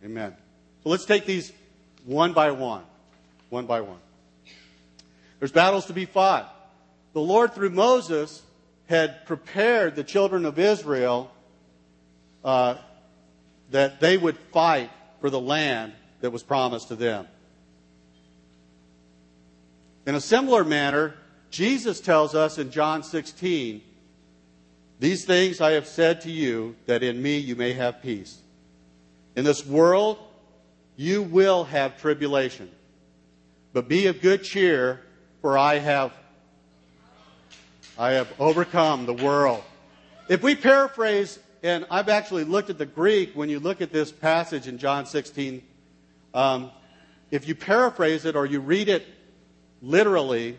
Amen. 0.04 0.34
So 0.82 0.88
let's 0.88 1.04
take 1.04 1.26
these 1.26 1.52
one 2.06 2.32
by 2.32 2.50
one. 2.50 2.82
One 3.50 3.66
by 3.66 3.82
one. 3.82 3.98
There's 5.38 5.52
battles 5.52 5.86
to 5.86 5.92
be 5.92 6.06
fought. 6.06 6.54
The 7.12 7.20
Lord, 7.20 7.54
through 7.54 7.70
Moses, 7.70 8.42
had 8.86 9.26
prepared 9.26 9.94
the 9.94 10.04
children 10.04 10.44
of 10.44 10.58
Israel 10.58 11.30
uh, 12.44 12.76
that 13.70 14.00
they 14.00 14.16
would 14.16 14.36
fight 14.52 14.90
for 15.20 15.30
the 15.30 15.40
land 15.40 15.92
that 16.20 16.30
was 16.30 16.42
promised 16.42 16.88
to 16.88 16.96
them. 16.96 17.26
In 20.10 20.16
a 20.16 20.20
similar 20.20 20.64
manner, 20.64 21.14
Jesus 21.52 22.00
tells 22.00 22.34
us 22.34 22.58
in 22.58 22.72
John 22.72 23.04
16, 23.04 23.80
These 24.98 25.24
things 25.24 25.60
I 25.60 25.70
have 25.74 25.86
said 25.86 26.22
to 26.22 26.32
you, 26.32 26.74
that 26.86 27.04
in 27.04 27.22
me 27.22 27.38
you 27.38 27.54
may 27.54 27.74
have 27.74 28.02
peace. 28.02 28.40
In 29.36 29.44
this 29.44 29.64
world, 29.64 30.18
you 30.96 31.22
will 31.22 31.62
have 31.62 32.00
tribulation. 32.00 32.68
But 33.72 33.86
be 33.86 34.08
of 34.08 34.20
good 34.20 34.42
cheer, 34.42 35.00
for 35.42 35.56
I 35.56 35.78
have 35.78 36.12
I 37.96 38.10
have 38.14 38.32
overcome 38.40 39.06
the 39.06 39.14
world. 39.14 39.62
If 40.28 40.42
we 40.42 40.56
paraphrase, 40.56 41.38
and 41.62 41.86
I've 41.88 42.08
actually 42.08 42.42
looked 42.42 42.68
at 42.68 42.78
the 42.78 42.84
Greek 42.84 43.36
when 43.36 43.48
you 43.48 43.60
look 43.60 43.80
at 43.80 43.92
this 43.92 44.10
passage 44.10 44.66
in 44.66 44.76
John 44.76 45.06
16, 45.06 45.62
um, 46.34 46.72
if 47.30 47.46
you 47.46 47.54
paraphrase 47.54 48.24
it 48.24 48.34
or 48.34 48.44
you 48.44 48.58
read 48.58 48.88
it 48.88 49.06
literally, 49.82 50.58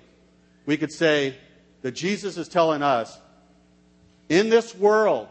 we 0.65 0.77
could 0.77 0.91
say 0.91 1.35
that 1.81 1.91
Jesus 1.91 2.37
is 2.37 2.47
telling 2.47 2.81
us, 2.81 3.17
in 4.29 4.49
this 4.49 4.73
world, 4.75 5.27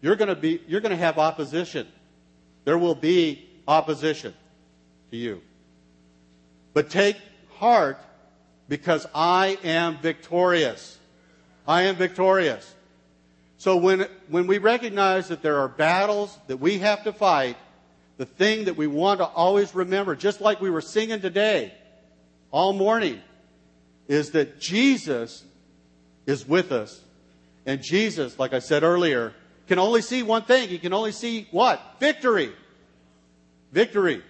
you're 0.00 0.16
going 0.16 0.28
to 0.28 0.36
be, 0.36 0.60
you're 0.66 0.80
going 0.80 0.90
to 0.90 0.96
have 0.96 1.18
opposition. 1.18 1.86
There 2.64 2.78
will 2.78 2.94
be 2.94 3.48
opposition 3.66 4.34
to 5.10 5.16
you. 5.16 5.42
But 6.74 6.90
take 6.90 7.16
heart 7.56 7.98
because 8.68 9.06
I 9.14 9.58
am 9.64 9.98
victorious. 9.98 10.98
I 11.66 11.82
am 11.82 11.96
victorious. 11.96 12.74
So 13.58 13.76
when, 13.76 14.06
when 14.28 14.46
we 14.46 14.58
recognize 14.58 15.28
that 15.28 15.42
there 15.42 15.58
are 15.58 15.68
battles 15.68 16.36
that 16.48 16.56
we 16.56 16.78
have 16.78 17.04
to 17.04 17.12
fight, 17.12 17.56
the 18.16 18.26
thing 18.26 18.64
that 18.64 18.76
we 18.76 18.86
want 18.86 19.20
to 19.20 19.24
always 19.26 19.74
remember, 19.74 20.16
just 20.16 20.40
like 20.40 20.60
we 20.60 20.70
were 20.70 20.80
singing 20.80 21.20
today, 21.20 21.72
all 22.52 22.72
morning, 22.72 23.20
is 24.06 24.30
that 24.32 24.60
Jesus 24.60 25.42
is 26.26 26.46
with 26.46 26.70
us. 26.70 27.00
And 27.66 27.82
Jesus, 27.82 28.38
like 28.38 28.52
I 28.52 28.58
said 28.60 28.82
earlier, 28.82 29.32
can 29.66 29.78
only 29.78 30.02
see 30.02 30.22
one 30.22 30.42
thing. 30.42 30.68
He 30.68 30.78
can 30.78 30.92
only 30.92 31.12
see 31.12 31.48
what? 31.50 31.80
Victory. 31.98 32.52
Victory. 33.72 34.22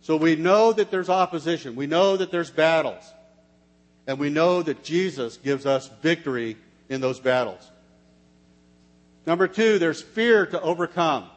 So 0.00 0.16
we 0.16 0.34
know 0.34 0.72
that 0.72 0.90
there's 0.90 1.08
opposition. 1.08 1.76
We 1.76 1.86
know 1.86 2.16
that 2.16 2.30
there's 2.30 2.50
battles. 2.50 3.04
And 4.06 4.18
we 4.18 4.30
know 4.30 4.62
that 4.62 4.82
Jesus 4.82 5.36
gives 5.36 5.64
us 5.64 5.88
victory 6.02 6.56
in 6.88 7.00
those 7.00 7.20
battles. 7.20 7.70
Number 9.26 9.46
two, 9.46 9.78
there's 9.78 10.02
fear 10.02 10.46
to 10.46 10.60
overcome. 10.60 11.30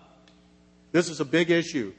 This 0.91 1.09
is 1.09 1.19
a 1.19 1.25
big 1.25 1.51
issue. 1.51 1.93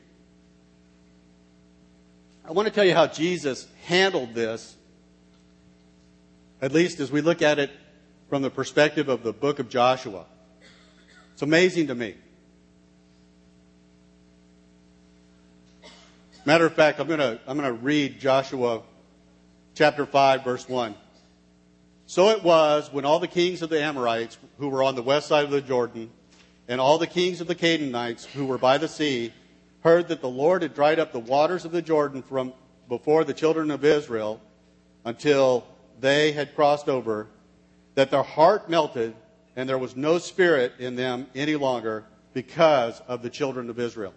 I 2.48 2.52
want 2.52 2.68
to 2.68 2.72
tell 2.72 2.84
you 2.84 2.94
how 2.94 3.08
Jesus 3.08 3.66
handled 3.86 4.32
this, 4.32 4.76
at 6.62 6.70
least 6.70 7.00
as 7.00 7.10
we 7.10 7.20
look 7.20 7.42
at 7.42 7.58
it 7.58 7.72
from 8.28 8.42
the 8.42 8.50
perspective 8.50 9.08
of 9.08 9.24
the 9.24 9.32
book 9.32 9.58
of 9.58 9.68
Joshua. 9.68 10.26
It's 11.32 11.42
amazing 11.42 11.88
to 11.88 11.96
me. 11.96 12.14
Matter 16.44 16.66
of 16.66 16.72
fact, 16.72 17.00
I'm 17.00 17.08
going 17.08 17.18
to, 17.18 17.40
I'm 17.48 17.58
going 17.58 17.68
to 17.68 17.82
read 17.82 18.20
Joshua 18.20 18.82
chapter 19.74 20.06
5, 20.06 20.44
verse 20.44 20.68
1. 20.68 20.94
So 22.06 22.28
it 22.28 22.44
was 22.44 22.92
when 22.92 23.04
all 23.04 23.18
the 23.18 23.26
kings 23.26 23.62
of 23.62 23.70
the 23.70 23.82
Amorites 23.82 24.38
who 24.58 24.68
were 24.68 24.84
on 24.84 24.94
the 24.94 25.02
west 25.02 25.26
side 25.26 25.44
of 25.44 25.50
the 25.50 25.60
Jordan 25.60 26.10
and 26.68 26.80
all 26.80 26.98
the 26.98 27.08
kings 27.08 27.40
of 27.40 27.48
the 27.48 27.56
Canaanites 27.56 28.24
who 28.24 28.46
were 28.46 28.58
by 28.58 28.78
the 28.78 28.86
sea 28.86 29.32
heard 29.86 30.08
that 30.08 30.20
the 30.20 30.28
Lord 30.28 30.62
had 30.62 30.74
dried 30.74 30.98
up 30.98 31.12
the 31.12 31.20
waters 31.20 31.64
of 31.64 31.70
the 31.70 31.80
Jordan 31.80 32.20
from 32.20 32.52
before 32.88 33.22
the 33.22 33.32
children 33.32 33.70
of 33.70 33.84
Israel 33.84 34.40
until 35.04 35.64
they 36.00 36.32
had 36.32 36.56
crossed 36.56 36.88
over, 36.88 37.28
that 37.94 38.10
their 38.10 38.24
heart 38.24 38.68
melted 38.68 39.14
and 39.54 39.68
there 39.68 39.78
was 39.78 39.94
no 39.94 40.18
spirit 40.18 40.72
in 40.80 40.96
them 40.96 41.28
any 41.36 41.54
longer 41.54 42.04
because 42.34 43.00
of 43.06 43.22
the 43.22 43.30
children 43.30 43.70
of 43.70 43.78
Israel. 43.78 44.12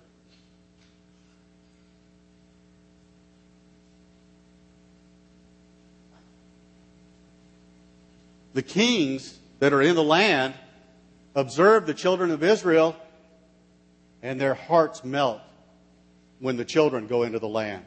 the 8.55 8.63
kings 8.63 9.37
that 9.59 9.71
are 9.71 9.81
in 9.83 9.95
the 9.95 10.03
land 10.03 10.55
observe 11.35 11.85
the 11.85 11.93
children 11.93 12.31
of 12.31 12.43
Israel 12.43 12.95
and 14.23 14.41
their 14.41 14.55
hearts 14.55 15.03
melt 15.03 15.39
when 16.39 16.57
the 16.57 16.65
children 16.65 17.07
go 17.07 17.23
into 17.23 17.39
the 17.39 17.47
land. 17.47 17.85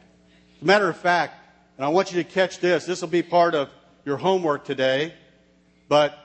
As 0.57 0.61
a 0.61 0.65
matter 0.65 0.89
of 0.89 0.97
fact, 0.97 1.35
and 1.77 1.85
I 1.85 1.89
want 1.89 2.13
you 2.13 2.21
to 2.21 2.29
catch 2.29 2.59
this, 2.59 2.85
this 2.85 3.01
will 3.01 3.09
be 3.09 3.23
part 3.23 3.55
of 3.55 3.69
your 4.05 4.17
homework 4.17 4.65
today, 4.65 5.13
but 5.87 6.17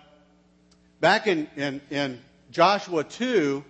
back 1.01 1.27
in, 1.27 1.49
in, 1.57 1.81
in 1.91 2.21
Joshua 2.51 3.05
2, 3.05 3.65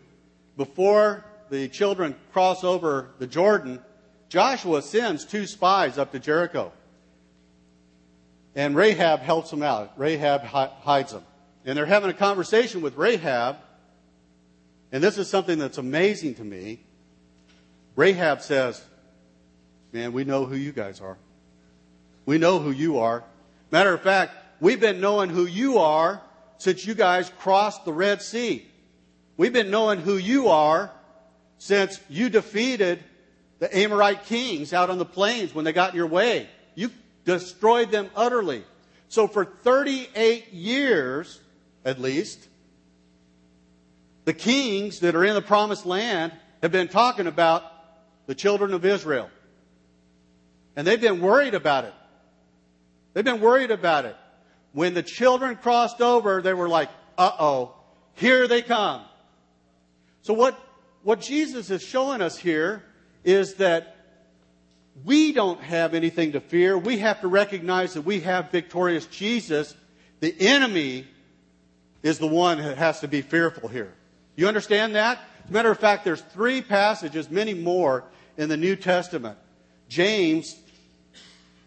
before 0.57 1.25
the 1.51 1.69
children 1.69 2.15
cross 2.33 2.65
over 2.65 3.11
the 3.19 3.27
Jordan, 3.27 3.81
Joshua 4.29 4.83
sends 4.83 5.25
two 5.25 5.47
spies 5.47 5.99
up 5.99 6.13
to 6.13 6.19
Jericho. 6.19 6.73
And 8.55 8.75
Rahab 8.75 9.21
helps 9.21 9.51
them 9.51 9.63
out. 9.63 9.93
Rahab 9.97 10.43
hides 10.43 11.13
them. 11.13 11.23
And 11.65 11.77
they're 11.77 11.87
having 11.87 12.11
a 12.11 12.15
conversation 12.15 12.81
with 12.81 12.97
Rahab. 12.97 13.57
And 14.91 15.03
this 15.03 15.17
is 15.17 15.29
something 15.29 15.59
that's 15.59 15.79
amazing 15.79 16.35
to 16.37 16.45
me. 16.45 16.81
Rahab 17.99 18.43
says, 18.43 18.81
Man, 19.93 20.13
we 20.13 20.23
know 20.23 20.45
who 20.45 20.55
you 20.55 20.71
guys 20.71 21.01
are. 21.01 21.19
We 22.27 22.39
know 22.39 22.61
who 22.61 22.71
you 22.71 23.01
are. 23.01 23.25
Matter 23.73 23.93
of 23.93 24.03
fact, 24.03 24.37
we've 24.61 24.79
been 24.79 25.01
knowing 25.01 25.31
who 25.31 25.47
you 25.47 25.79
are 25.79 26.23
since 26.59 26.87
you 26.87 26.95
guys 26.95 27.33
crossed 27.41 27.85
the 27.85 27.93
Red 27.93 28.23
Sea. 28.23 28.65
We've 29.37 29.53
been 29.53 29.73
knowing 29.73 29.99
who 29.99 30.17
you 30.17 30.47
are 30.47 30.93
since 31.59 31.99
you 32.09 32.29
defeated 32.29 33.03
the 33.59 33.77
Amorite 33.77 34.27
kings 34.27 34.73
out 34.73 34.91
on 34.91 34.99
the 34.99 35.05
plains 35.05 35.53
when 35.53 35.65
they 35.65 35.73
got 35.73 35.91
in 35.91 35.97
your 35.97 36.07
way. 36.07 36.49
You 36.77 36.93
destroyed 37.25 37.91
them 37.91 38.11
utterly. 38.15 38.63
So 39.09 39.27
for 39.27 39.45
38 39.45 40.53
years, 40.53 41.41
at 41.85 42.01
least, 42.01 42.47
the 44.25 44.35
kings 44.35 45.01
that 45.01 45.17
are 45.17 45.25
in 45.25 45.35
the 45.35 45.43
promised 45.43 45.85
land 45.85 46.31
have 46.63 46.71
been 46.71 46.87
talking 46.87 47.27
about 47.27 47.73
the 48.29 48.35
children 48.35 48.75
of 48.75 48.85
Israel. 48.85 49.31
And 50.77 50.87
they've 50.87 51.01
been 51.01 51.21
worried 51.21 51.55
about 51.55 51.85
it. 51.85 51.95
They've 53.15 53.25
been 53.25 53.41
worried 53.41 53.73
about 53.73 54.05
it. 54.05 54.15
When 54.73 54.95
the 54.95 55.03
children 55.03 55.57
crossed 55.57 56.03
over, 56.03 56.43
they 56.43 56.53
were 56.53 56.69
like, 56.69 56.91
uh 57.17 57.33
oh, 57.41 57.75
here 58.15 58.47
they 58.47 58.61
come. 58.61 59.03
So 60.23 60.35
what, 60.35 60.61
what 61.03 61.23
Jesus 61.23 61.71
is 61.71 61.83
showing 61.83 62.21
us 62.21 62.37
here 62.37 62.85
is 63.25 63.55
that 63.55 63.97
we 65.05 65.33
don't 65.33 65.63
have 65.63 65.95
anything 65.95 66.33
to 66.33 66.41
fear. 66.41 66.77
We 66.77 66.99
have 66.99 67.23
to 67.23 67.29
recognize 67.29 67.95
that 67.95 68.03
we 68.03 68.21
have 68.21 68.51
victorious 68.51 69.07
Jesus. 69.07 69.75
The 70.21 70.35
enemy 70.39 71.07
is 72.03 72.19
the 72.19 72.27
one 72.27 72.59
that 72.59 72.77
has 72.77 73.01
to 73.01 73.09
be 73.09 73.23
fearful 73.23 73.71
here. 73.71 73.95
You 74.37 74.49
understand 74.49 74.97
that? 74.97 75.19
As 75.45 75.51
a 75.51 75.53
matter 75.55 75.71
of 75.71 75.79
fact, 75.79 76.05
there's 76.05 76.21
three 76.21 76.61
passages, 76.61 77.31
many 77.31 77.55
more, 77.55 78.05
in 78.39 78.49
the 78.49 78.57
New 78.57 78.77
Testament. 78.77 79.37
James 79.89 80.57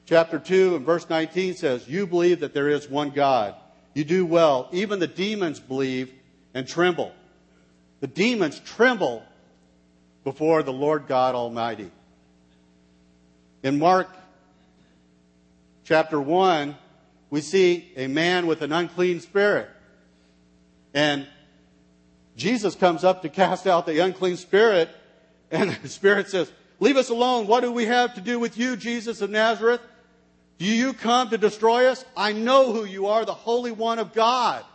chapter 0.05 0.39
2 0.39 0.77
and 0.77 0.85
verse 0.85 1.07
19 1.07 1.55
says, 1.55 1.87
You 1.87 2.07
believe 2.07 2.39
that 2.39 2.53
there 2.55 2.69
is 2.69 2.89
one 2.89 3.11
God. 3.11 3.53
You 3.93 4.05
do 4.05 4.25
well. 4.25 4.69
Even 4.71 4.99
the 4.99 5.07
demons 5.07 5.59
believe 5.59 6.11
and 6.53 6.67
tremble. 6.67 7.11
The 7.99 8.07
demons 8.07 8.59
tremble 8.59 9.21
before 10.23 10.63
the 10.63 10.73
Lord 10.73 11.07
God 11.07 11.35
Almighty. 11.35 11.91
In 13.63 13.77
Mark 13.77 14.09
chapter 15.83 16.19
1, 16.19 16.75
we 17.29 17.41
see 17.41 17.91
a 17.97 18.07
man 18.07 18.47
with 18.47 18.61
an 18.61 18.71
unclean 18.71 19.19
spirit. 19.19 19.69
And 20.93 21.27
Jesus 22.37 22.75
comes 22.75 23.03
up 23.03 23.23
to 23.23 23.29
cast 23.29 23.67
out 23.67 23.85
the 23.85 23.99
unclean 23.99 24.37
spirit, 24.37 24.89
and 25.51 25.71
the 25.83 25.89
spirit 25.89 26.29
says, 26.29 26.51
Leave 26.81 26.97
us 26.97 27.09
alone. 27.09 27.45
What 27.45 27.61
do 27.61 27.71
we 27.71 27.85
have 27.85 28.15
to 28.15 28.21
do 28.21 28.39
with 28.39 28.57
you, 28.57 28.75
Jesus 28.75 29.21
of 29.21 29.29
Nazareth? 29.29 29.81
Do 30.57 30.65
you 30.65 30.93
come 30.93 31.29
to 31.29 31.37
destroy 31.37 31.85
us? 31.85 32.03
I 32.17 32.33
know 32.33 32.73
who 32.73 32.85
you 32.85 33.05
are, 33.05 33.23
the 33.23 33.35
Holy 33.35 33.71
One 33.71 33.99
of 33.99 34.13
God. 34.13 34.65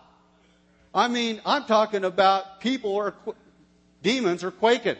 I 0.95 1.09
mean, 1.09 1.41
I'm 1.45 1.65
talking 1.65 2.05
about 2.05 2.61
people 2.61 2.93
or 2.93 3.15
demons 4.05 4.45
are 4.45 4.53
quaking. 4.53 4.95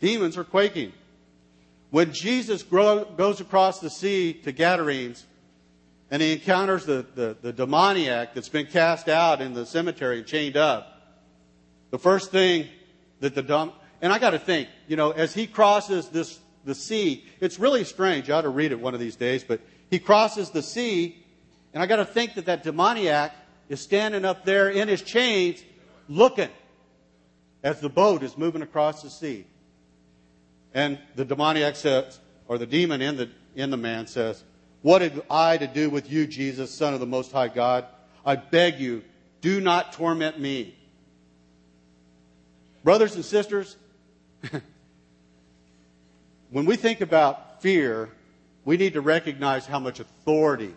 Demons 0.00 0.36
are 0.36 0.44
quaking. 0.44 0.92
When 1.88 2.12
Jesus 2.12 2.62
grow, 2.62 3.04
goes 3.04 3.40
across 3.40 3.80
the 3.80 3.90
sea 3.90 4.34
to 4.44 4.52
Gadarenes 4.52 5.24
and 6.10 6.20
he 6.20 6.34
encounters 6.34 6.84
the, 6.84 7.06
the, 7.14 7.36
the 7.40 7.52
demoniac 7.54 8.34
that's 8.34 8.50
been 8.50 8.66
cast 8.66 9.08
out 9.08 9.40
in 9.40 9.54
the 9.54 9.64
cemetery 9.64 10.18
and 10.18 10.26
chained 10.26 10.58
up, 10.58 11.00
the 11.90 11.98
first 11.98 12.30
thing 12.30 12.66
that 13.20 13.34
the 13.34 13.42
and 14.00 14.12
I 14.12 14.18
got 14.18 14.30
to 14.30 14.38
think, 14.38 14.68
you 14.88 14.96
know, 14.96 15.10
as 15.10 15.34
he 15.34 15.46
crosses 15.46 16.08
this 16.08 16.38
the 16.64 16.74
sea, 16.74 17.24
it's 17.40 17.58
really 17.58 17.84
strange. 17.84 18.28
I 18.28 18.38
ought 18.38 18.42
to 18.42 18.50
read 18.50 18.72
it 18.72 18.80
one 18.80 18.94
of 18.94 19.00
these 19.00 19.16
days, 19.16 19.44
but 19.44 19.60
he 19.90 19.98
crosses 19.98 20.50
the 20.50 20.62
sea, 20.62 21.24
and 21.72 21.82
I 21.82 21.86
got 21.86 21.96
to 21.96 22.04
think 22.04 22.34
that 22.34 22.46
that 22.46 22.62
demoniac 22.62 23.34
is 23.68 23.80
standing 23.80 24.24
up 24.24 24.44
there 24.44 24.68
in 24.68 24.88
his 24.88 25.02
chains, 25.02 25.62
looking 26.08 26.50
as 27.62 27.80
the 27.80 27.88
boat 27.88 28.22
is 28.22 28.36
moving 28.36 28.62
across 28.62 29.02
the 29.02 29.10
sea. 29.10 29.46
And 30.74 30.98
the 31.16 31.24
demoniac 31.24 31.76
says, 31.76 32.18
or 32.46 32.58
the 32.58 32.66
demon 32.66 33.00
in 33.00 33.16
the, 33.16 33.30
in 33.54 33.70
the 33.70 33.76
man 33.76 34.06
says, 34.06 34.42
What 34.82 35.02
have 35.02 35.22
I 35.30 35.56
to 35.56 35.66
do 35.66 35.90
with 35.90 36.10
you, 36.10 36.26
Jesus, 36.26 36.72
Son 36.72 36.94
of 36.94 37.00
the 37.00 37.06
Most 37.06 37.32
High 37.32 37.48
God? 37.48 37.86
I 38.24 38.36
beg 38.36 38.78
you, 38.78 39.02
do 39.40 39.60
not 39.60 39.92
torment 39.92 40.38
me. 40.38 40.76
Brothers 42.84 43.14
and 43.14 43.24
sisters, 43.24 43.76
when 46.50 46.66
we 46.66 46.76
think 46.76 47.00
about 47.00 47.62
fear, 47.62 48.10
we 48.64 48.76
need 48.76 48.94
to 48.94 49.00
recognize 49.00 49.66
how 49.66 49.78
much 49.78 50.00
authority 50.00 50.74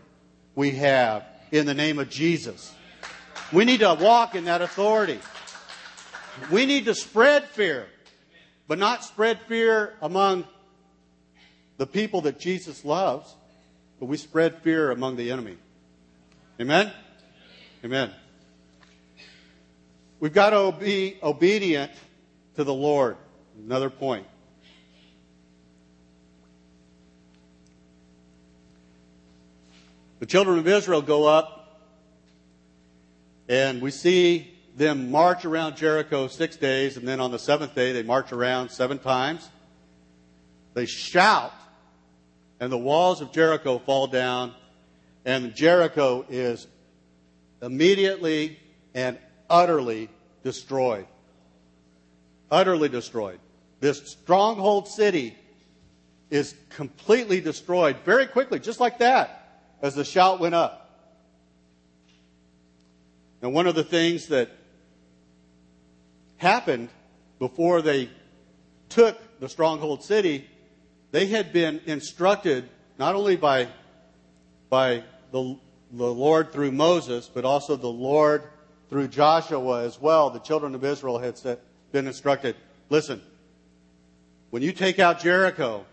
we 0.55 0.71
have 0.71 1.25
in 1.51 1.65
the 1.65 1.73
name 1.73 1.99
of 1.99 2.09
Jesus. 2.09 2.73
We 3.51 3.65
need 3.65 3.81
to 3.81 3.97
walk 3.99 4.35
in 4.35 4.45
that 4.45 4.61
authority. 4.61 5.19
We 6.51 6.65
need 6.65 6.85
to 6.85 6.95
spread 6.95 7.45
fear 7.45 7.87
but 8.67 8.79
not 8.79 9.03
spread 9.03 9.39
fear 9.41 9.93
among 10.01 10.45
the 11.77 11.87
people 11.87 12.21
that 12.21 12.39
Jesus 12.39 12.85
loves, 12.85 13.35
but 13.99 14.05
we 14.05 14.17
spread 14.17 14.61
fear 14.61 14.91
among 14.91 15.15
the 15.15 15.31
enemy. 15.31 15.57
Amen? 16.59 16.91
Amen. 17.83 18.11
We've 20.19 20.33
got 20.33 20.51
to 20.51 20.77
be 20.77 21.17
obedient 21.21 21.91
to 22.55 22.63
the 22.63 22.73
Lord. 22.73 23.17
Another 23.57 23.89
point. 23.89 24.27
The 30.19 30.25
children 30.25 30.57
of 30.57 30.67
Israel 30.67 31.01
go 31.01 31.25
up, 31.25 31.81
and 33.49 33.81
we 33.81 33.91
see 33.91 34.53
them 34.75 35.11
march 35.11 35.43
around 35.45 35.75
Jericho 35.75 36.27
six 36.27 36.55
days, 36.55 36.97
and 36.97 37.07
then 37.07 37.19
on 37.19 37.31
the 37.31 37.39
seventh 37.39 37.75
day, 37.75 37.91
they 37.91 38.03
march 38.03 38.31
around 38.31 38.69
seven 38.69 38.99
times. 38.99 39.49
They 40.73 40.85
shout, 40.85 41.53
and 42.59 42.71
the 42.71 42.77
walls 42.77 43.21
of 43.21 43.31
Jericho 43.33 43.79
fall 43.79 44.07
down, 44.07 44.53
and 45.25 45.53
Jericho 45.53 46.25
is 46.29 46.67
immediately 47.61 48.59
and 48.93 49.19
utterly 49.49 50.09
destroyed. 50.43 51.05
Utterly 52.53 52.87
destroyed. 52.87 53.39
This 53.79 54.11
stronghold 54.11 54.87
city 54.87 55.35
is 56.29 56.53
completely 56.69 57.41
destroyed 57.41 57.97
very 58.05 58.27
quickly, 58.27 58.59
just 58.59 58.79
like 58.79 58.99
that, 58.99 59.59
as 59.81 59.95
the 59.95 60.05
shout 60.05 60.39
went 60.39 60.53
up. 60.53 60.87
And 63.41 63.55
one 63.55 63.65
of 63.65 63.73
the 63.73 63.83
things 63.83 64.27
that 64.27 64.51
happened 66.37 66.89
before 67.39 67.81
they 67.81 68.11
took 68.87 69.17
the 69.39 69.49
stronghold 69.49 70.03
city, 70.03 70.47
they 71.09 71.25
had 71.25 71.53
been 71.53 71.81
instructed 71.87 72.69
not 72.99 73.15
only 73.15 73.35
by, 73.35 73.67
by 74.69 75.03
the, 75.31 75.57
the 75.91 76.13
Lord 76.13 76.53
through 76.53 76.71
Moses, 76.71 77.31
but 77.33 77.45
also 77.45 77.75
the 77.75 77.87
Lord 77.87 78.43
through 78.91 79.07
Joshua 79.07 79.83
as 79.85 79.99
well. 79.99 80.29
The 80.29 80.37
children 80.37 80.75
of 80.75 80.83
Israel 80.83 81.17
had 81.17 81.35
said, 81.35 81.57
been 81.93 82.07
instructed 82.07 82.57
listen, 82.89 83.21
when 84.49 84.61
you 84.61 84.71
take 84.71 84.99
out 84.99 85.21
Jericho, 85.21 85.85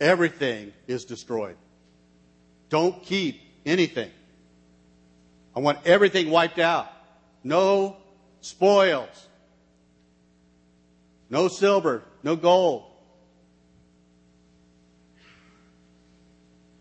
everything 0.00 0.72
is 0.86 1.04
destroyed. 1.04 1.56
Don't 2.68 3.02
keep 3.02 3.40
anything. 3.64 4.10
I 5.56 5.60
want 5.60 5.78
everything 5.84 6.30
wiped 6.30 6.58
out. 6.58 6.88
No 7.42 7.96
spoils. 8.42 9.28
No 11.28 11.48
silver, 11.48 12.02
no 12.22 12.36
gold. 12.36 12.84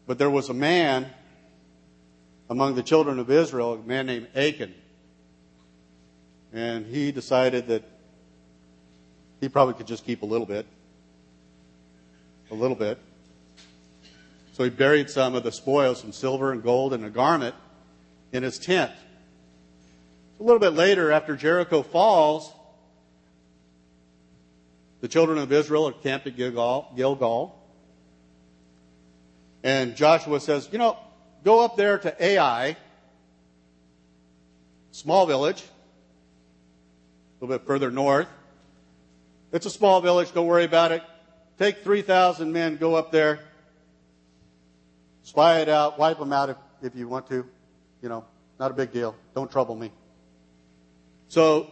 But 0.05 0.17
there 0.17 0.29
was 0.29 0.49
a 0.49 0.53
man 0.53 1.07
among 2.49 2.75
the 2.75 2.83
children 2.83 3.19
of 3.19 3.29
Israel, 3.29 3.73
a 3.73 3.77
man 3.77 4.07
named 4.07 4.27
Achan. 4.35 4.73
And 6.53 6.85
he 6.85 7.11
decided 7.11 7.67
that 7.67 7.83
he 9.39 9.49
probably 9.49 9.75
could 9.75 9.87
just 9.87 10.05
keep 10.05 10.23
a 10.23 10.25
little 10.25 10.47
bit. 10.47 10.65
A 12.51 12.55
little 12.55 12.75
bit. 12.75 12.97
So 14.53 14.63
he 14.63 14.69
buried 14.69 15.09
some 15.09 15.35
of 15.35 15.43
the 15.43 15.51
spoils, 15.51 16.01
some 16.01 16.11
silver 16.11 16.51
and 16.51 16.61
gold 16.61 16.93
in 16.93 17.03
a 17.03 17.09
garment 17.09 17.55
in 18.31 18.43
his 18.43 18.59
tent. 18.59 18.91
A 20.39 20.43
little 20.43 20.59
bit 20.59 20.73
later, 20.73 21.11
after 21.11 21.35
Jericho 21.35 21.81
falls, 21.83 22.51
the 25.01 25.07
children 25.07 25.37
of 25.37 25.51
Israel 25.51 25.87
are 25.87 25.93
camped 25.93 26.27
at 26.27 26.35
Gilgal, 26.35 26.91
Gilgal. 26.95 27.55
And 29.63 29.95
Joshua 29.95 30.39
says, 30.39 30.67
You 30.71 30.77
know, 30.77 30.97
go 31.43 31.63
up 31.63 31.77
there 31.77 31.97
to 31.97 32.23
Ai, 32.23 32.75
small 34.91 35.25
village, 35.25 35.63
a 37.39 37.45
little 37.45 37.57
bit 37.57 37.65
further 37.65 37.89
north. 37.89 38.27
It's 39.51 39.65
a 39.65 39.69
small 39.69 40.01
village, 40.01 40.33
don't 40.33 40.47
worry 40.47 40.65
about 40.65 40.91
it. 40.91 41.01
Take 41.57 41.83
3,000 41.83 42.51
men, 42.51 42.77
go 42.77 42.95
up 42.95 43.11
there, 43.11 43.39
spy 45.23 45.59
it 45.59 45.69
out, 45.69 45.97
wipe 45.97 46.19
them 46.19 46.33
out 46.33 46.49
if, 46.49 46.57
if 46.81 46.95
you 46.95 47.07
want 47.07 47.27
to. 47.27 47.45
You 48.01 48.09
know, 48.09 48.25
not 48.59 48.71
a 48.71 48.73
big 48.73 48.91
deal. 48.91 49.15
Don't 49.35 49.51
trouble 49.51 49.75
me. 49.75 49.91
So 51.29 51.69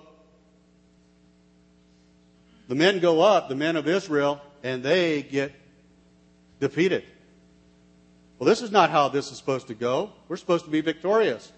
the 2.67 2.75
men 2.75 2.99
go 2.99 3.21
up, 3.21 3.49
the 3.49 3.55
men 3.55 3.75
of 3.75 3.87
Israel, 3.87 4.41
and 4.63 4.83
they 4.83 5.21
get 5.21 5.53
defeated. 6.59 7.03
Well, 8.39 8.47
this 8.47 8.61
is 8.61 8.71
not 8.71 8.89
how 8.89 9.09
this 9.09 9.31
is 9.31 9.37
supposed 9.37 9.67
to 9.67 9.73
go. 9.73 10.11
We're 10.27 10.37
supposed 10.37 10.65
to 10.65 10.71
be 10.71 10.81
victorious. 10.81 11.51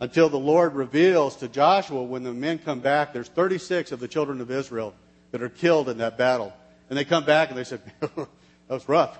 Until 0.00 0.28
the 0.28 0.38
Lord 0.38 0.74
reveals 0.74 1.36
to 1.36 1.48
Joshua 1.48 2.02
when 2.02 2.22
the 2.22 2.32
men 2.32 2.58
come 2.58 2.80
back, 2.80 3.12
there's 3.12 3.28
36 3.28 3.90
of 3.90 4.00
the 4.00 4.08
children 4.08 4.40
of 4.40 4.50
Israel 4.50 4.94
that 5.32 5.42
are 5.42 5.48
killed 5.48 5.88
in 5.88 5.98
that 5.98 6.16
battle. 6.16 6.52
And 6.88 6.96
they 6.96 7.04
come 7.04 7.24
back 7.24 7.50
and 7.50 7.58
they 7.58 7.64
said, 7.64 7.80
that 8.00 8.28
was 8.68 8.88
rough. 8.88 9.18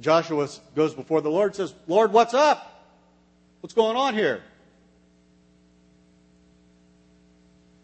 Joshua 0.00 0.48
goes 0.74 0.94
before 0.94 1.20
the 1.20 1.30
Lord 1.30 1.48
and 1.48 1.56
says, 1.56 1.74
Lord, 1.88 2.12
what's 2.12 2.34
up? 2.34 2.72
What's 3.60 3.74
going 3.74 3.96
on 3.96 4.14
here? 4.14 4.42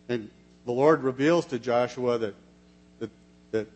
And 0.09 0.31
the 0.65 0.73
Lord 0.73 1.03
reveals 1.03 1.47
to 1.47 1.59
Joshua 1.59 2.19
that, 2.19 2.35
that, 3.01 3.11
that 3.51 3.67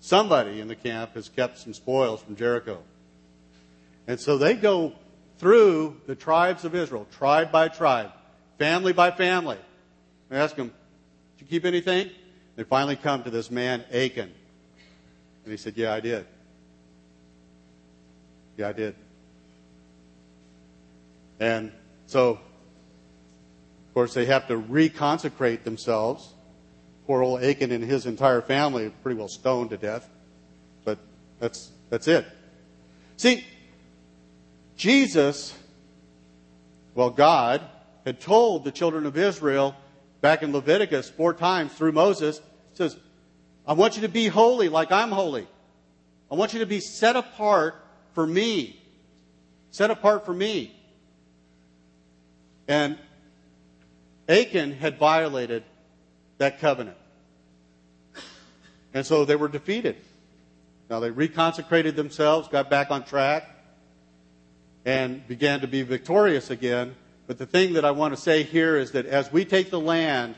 somebody 0.00 0.60
in 0.60 0.68
the 0.68 0.76
camp 0.76 1.14
has 1.14 1.28
kept 1.28 1.58
some 1.58 1.74
spoils 1.74 2.22
from 2.22 2.36
Jericho. 2.36 2.78
And 4.06 4.18
so 4.18 4.38
they 4.38 4.54
go 4.54 4.94
through 5.40 5.96
the 6.06 6.14
tribes 6.14 6.66
of 6.66 6.74
Israel, 6.74 7.06
tribe 7.10 7.50
by 7.50 7.68
tribe, 7.68 8.12
family 8.58 8.92
by 8.92 9.10
family. 9.10 9.56
They 10.28 10.36
ask 10.36 10.54
them, 10.54 10.68
Did 11.38 11.44
you 11.44 11.46
keep 11.46 11.64
anything? 11.64 12.10
They 12.56 12.64
finally 12.64 12.96
come 12.96 13.22
to 13.22 13.30
this 13.30 13.50
man, 13.50 13.82
Achan. 13.90 14.30
And 15.44 15.50
he 15.50 15.56
said, 15.56 15.78
Yeah, 15.78 15.94
I 15.94 16.00
did. 16.00 16.26
Yeah, 18.58 18.68
I 18.68 18.72
did. 18.72 18.94
And 21.40 21.72
so 22.06 22.38
Of 23.88 23.94
course, 23.94 24.12
they 24.12 24.26
have 24.26 24.46
to 24.48 24.60
reconsecrate 24.60 25.64
themselves. 25.64 26.34
Poor 27.06 27.22
old 27.22 27.42
Achan 27.42 27.72
and 27.72 27.82
his 27.82 28.04
entire 28.04 28.42
family 28.42 28.86
are 28.86 28.90
pretty 28.90 29.18
well 29.18 29.28
stoned 29.28 29.70
to 29.70 29.78
death. 29.78 30.06
But 30.84 30.98
that's, 31.40 31.70
that's 31.88 32.06
it. 32.08 32.26
See, 33.16 33.42
Jesus, 34.80 35.54
well, 36.94 37.10
God, 37.10 37.60
had 38.06 38.18
told 38.18 38.64
the 38.64 38.72
children 38.72 39.04
of 39.04 39.14
Israel 39.14 39.76
back 40.22 40.42
in 40.42 40.54
Leviticus 40.54 41.10
four 41.10 41.34
times 41.34 41.70
through 41.74 41.92
Moses, 41.92 42.40
says, 42.72 42.96
I 43.66 43.74
want 43.74 43.96
you 43.96 44.02
to 44.02 44.08
be 44.08 44.28
holy 44.28 44.70
like 44.70 44.90
I'm 44.90 45.10
holy. 45.10 45.46
I 46.32 46.34
want 46.34 46.54
you 46.54 46.60
to 46.60 46.66
be 46.66 46.80
set 46.80 47.14
apart 47.14 47.74
for 48.14 48.26
me. 48.26 48.80
Set 49.70 49.90
apart 49.90 50.24
for 50.24 50.32
me. 50.32 50.74
And 52.66 52.96
Achan 54.30 54.72
had 54.72 54.96
violated 54.96 55.62
that 56.38 56.58
covenant. 56.58 56.96
And 58.94 59.04
so 59.04 59.26
they 59.26 59.36
were 59.36 59.48
defeated. 59.48 59.96
Now 60.88 61.00
they 61.00 61.10
reconsecrated 61.10 61.96
themselves, 61.96 62.48
got 62.48 62.70
back 62.70 62.90
on 62.90 63.04
track, 63.04 63.46
and 64.84 65.26
began 65.26 65.60
to 65.60 65.66
be 65.66 65.82
victorious 65.82 66.50
again. 66.50 66.94
But 67.26 67.38
the 67.38 67.46
thing 67.46 67.74
that 67.74 67.84
I 67.84 67.90
want 67.90 68.14
to 68.14 68.20
say 68.20 68.42
here 68.42 68.76
is 68.76 68.92
that 68.92 69.06
as 69.06 69.32
we 69.32 69.44
take 69.44 69.70
the 69.70 69.80
land, 69.80 70.34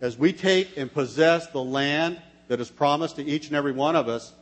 as 0.00 0.16
we 0.16 0.32
take 0.32 0.76
and 0.76 0.92
possess 0.92 1.48
the 1.48 1.62
land 1.62 2.20
that 2.48 2.60
is 2.60 2.70
promised 2.70 3.16
to 3.16 3.24
each 3.24 3.48
and 3.48 3.56
every 3.56 3.72
one 3.72 3.96
of 3.96 4.08
us, 4.08 4.32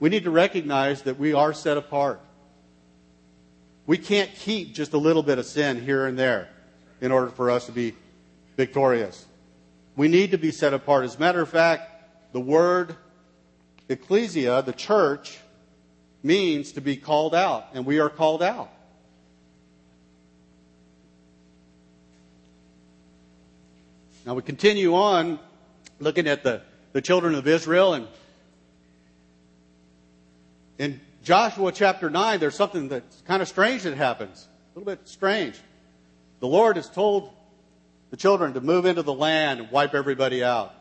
we 0.00 0.08
need 0.08 0.24
to 0.24 0.30
recognize 0.30 1.02
that 1.02 1.18
we 1.18 1.32
are 1.32 1.52
set 1.52 1.76
apart. 1.76 2.20
We 3.86 3.98
can't 3.98 4.34
keep 4.34 4.74
just 4.74 4.92
a 4.92 4.98
little 4.98 5.22
bit 5.22 5.38
of 5.38 5.46
sin 5.46 5.82
here 5.82 6.06
and 6.06 6.18
there 6.18 6.48
in 7.00 7.12
order 7.12 7.28
for 7.28 7.50
us 7.50 7.66
to 7.66 7.72
be 7.72 7.94
victorious. 8.56 9.26
We 9.96 10.08
need 10.08 10.32
to 10.32 10.38
be 10.38 10.50
set 10.50 10.72
apart. 10.72 11.04
As 11.04 11.16
a 11.16 11.20
matter 11.20 11.40
of 11.40 11.48
fact, 11.48 12.32
the 12.32 12.40
word 12.40 12.96
ecclesia, 13.88 14.62
the 14.62 14.72
church, 14.72 15.38
means 16.24 16.72
to 16.72 16.80
be 16.80 16.96
called 16.96 17.34
out, 17.34 17.68
and 17.74 17.84
we 17.84 18.00
are 18.00 18.08
called 18.08 18.42
out. 18.42 18.70
Now 24.26 24.34
we 24.34 24.42
continue 24.42 24.94
on 24.94 25.38
looking 26.00 26.26
at 26.26 26.42
the, 26.42 26.62
the 26.92 27.02
children 27.02 27.34
of 27.34 27.46
Israel 27.46 27.92
and 27.92 28.08
in 30.78 31.00
Joshua 31.22 31.72
chapter 31.72 32.10
9, 32.10 32.40
there's 32.40 32.54
something 32.54 32.88
that's 32.88 33.22
kind 33.22 33.40
of 33.40 33.48
strange 33.48 33.84
that 33.84 33.96
happens. 33.96 34.48
A 34.74 34.78
little 34.78 34.92
bit 34.92 35.06
strange. 35.06 35.58
The 36.40 36.48
Lord 36.48 36.76
has 36.76 36.90
told 36.90 37.30
the 38.10 38.16
children 38.16 38.54
to 38.54 38.60
move 38.60 38.86
into 38.86 39.02
the 39.02 39.14
land 39.14 39.60
and 39.60 39.70
wipe 39.70 39.94
everybody 39.94 40.42
out. 40.42 40.74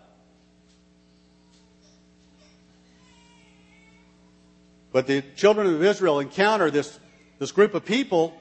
But 4.94 5.08
the 5.08 5.24
children 5.36 5.66
of 5.68 5.84
Israel 5.84 6.20
encounter 6.20 6.70
this, 6.70 6.98
this 7.40 7.52
group 7.52 7.74
of 7.74 7.84
people, 7.84 8.40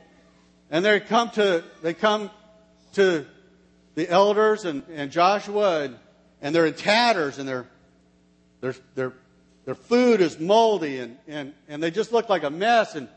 and 0.70 0.84
they 0.84 1.00
come 1.00 1.30
to, 1.30 1.64
they 1.82 1.94
come 1.94 2.30
to 2.92 3.26
the 3.94 4.08
elders 4.08 4.66
and, 4.66 4.82
and 4.92 5.10
Joshua, 5.10 5.84
and, 5.84 5.96
and 6.42 6.54
they're 6.54 6.66
in 6.66 6.74
tatters, 6.74 7.38
and 7.38 7.48
they're, 7.48 7.66
they're, 8.60 8.74
they're, 8.94 9.12
their 9.64 9.74
food 9.74 10.20
is 10.20 10.38
moldy, 10.38 10.98
and, 10.98 11.16
and, 11.26 11.54
and 11.68 11.82
they 11.82 11.90
just 11.90 12.12
look 12.12 12.28
like 12.28 12.42
a 12.42 12.50
mess. 12.50 12.96
And 12.96 13.08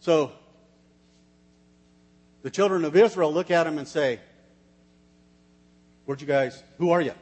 so 0.00 0.32
the 2.40 2.50
children 2.50 2.86
of 2.86 2.96
Israel 2.96 3.34
look 3.34 3.50
at 3.50 3.64
them 3.64 3.76
and 3.76 3.86
say, 3.86 4.18
Where'd 6.06 6.22
you 6.22 6.26
guys, 6.26 6.62
who 6.78 6.90
are 6.90 7.02
you? 7.02 7.12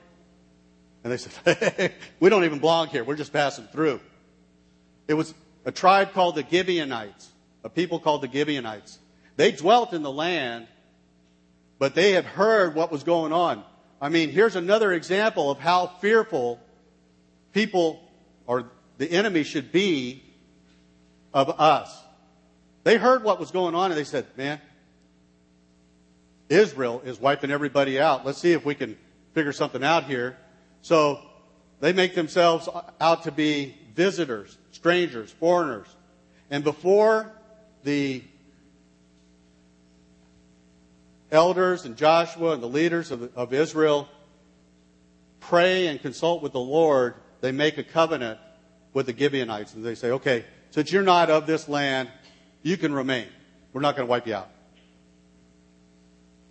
And 1.02 1.12
they 1.12 1.16
said, 1.16 1.92
We 2.20 2.30
don't 2.30 2.44
even 2.44 2.60
belong 2.60 2.86
here. 2.86 3.02
We're 3.02 3.16
just 3.16 3.32
passing 3.32 3.66
through. 3.66 4.00
It 5.10 5.14
was 5.14 5.34
a 5.64 5.72
tribe 5.72 6.12
called 6.12 6.36
the 6.36 6.46
Gibeonites, 6.48 7.28
a 7.64 7.68
people 7.68 7.98
called 7.98 8.22
the 8.22 8.30
Gibeonites. 8.30 8.96
They 9.34 9.50
dwelt 9.50 9.92
in 9.92 10.04
the 10.04 10.12
land, 10.12 10.68
but 11.80 11.96
they 11.96 12.12
had 12.12 12.24
heard 12.24 12.76
what 12.76 12.92
was 12.92 13.02
going 13.02 13.32
on. 13.32 13.64
I 14.00 14.08
mean, 14.08 14.28
here's 14.28 14.54
another 14.54 14.92
example 14.92 15.50
of 15.50 15.58
how 15.58 15.88
fearful 15.88 16.60
people 17.52 18.08
or 18.46 18.70
the 18.98 19.10
enemy 19.10 19.42
should 19.42 19.72
be 19.72 20.22
of 21.34 21.60
us. 21.60 21.92
They 22.84 22.96
heard 22.96 23.24
what 23.24 23.40
was 23.40 23.50
going 23.50 23.74
on 23.74 23.90
and 23.90 23.98
they 23.98 24.04
said, 24.04 24.26
Man, 24.36 24.60
Israel 26.48 27.02
is 27.04 27.18
wiping 27.20 27.50
everybody 27.50 27.98
out. 27.98 28.24
Let's 28.24 28.38
see 28.38 28.52
if 28.52 28.64
we 28.64 28.76
can 28.76 28.96
figure 29.34 29.52
something 29.52 29.82
out 29.82 30.04
here. 30.04 30.36
So 30.82 31.18
they 31.80 31.92
make 31.92 32.14
themselves 32.14 32.68
out 33.00 33.24
to 33.24 33.32
be 33.32 33.74
visitors, 33.94 34.56
strangers, 34.80 35.30
foreigners. 35.30 35.86
And 36.50 36.64
before 36.64 37.30
the 37.84 38.22
elders 41.30 41.84
and 41.84 41.96
Joshua 41.96 42.52
and 42.52 42.62
the 42.62 42.68
leaders 42.68 43.10
of, 43.10 43.30
of 43.36 43.52
Israel 43.52 44.08
pray 45.38 45.86
and 45.86 46.00
consult 46.00 46.42
with 46.42 46.52
the 46.52 46.60
Lord, 46.60 47.14
they 47.40 47.52
make 47.52 47.78
a 47.78 47.84
covenant 47.84 48.38
with 48.92 49.06
the 49.06 49.16
Gibeonites. 49.16 49.74
And 49.74 49.84
they 49.84 49.94
say, 49.94 50.10
okay, 50.12 50.44
since 50.70 50.92
you're 50.92 51.02
not 51.02 51.30
of 51.30 51.46
this 51.46 51.68
land, 51.68 52.10
you 52.62 52.76
can 52.76 52.92
remain. 52.92 53.26
We're 53.72 53.80
not 53.80 53.96
going 53.96 54.06
to 54.06 54.10
wipe 54.10 54.26
you 54.26 54.34
out. 54.34 54.48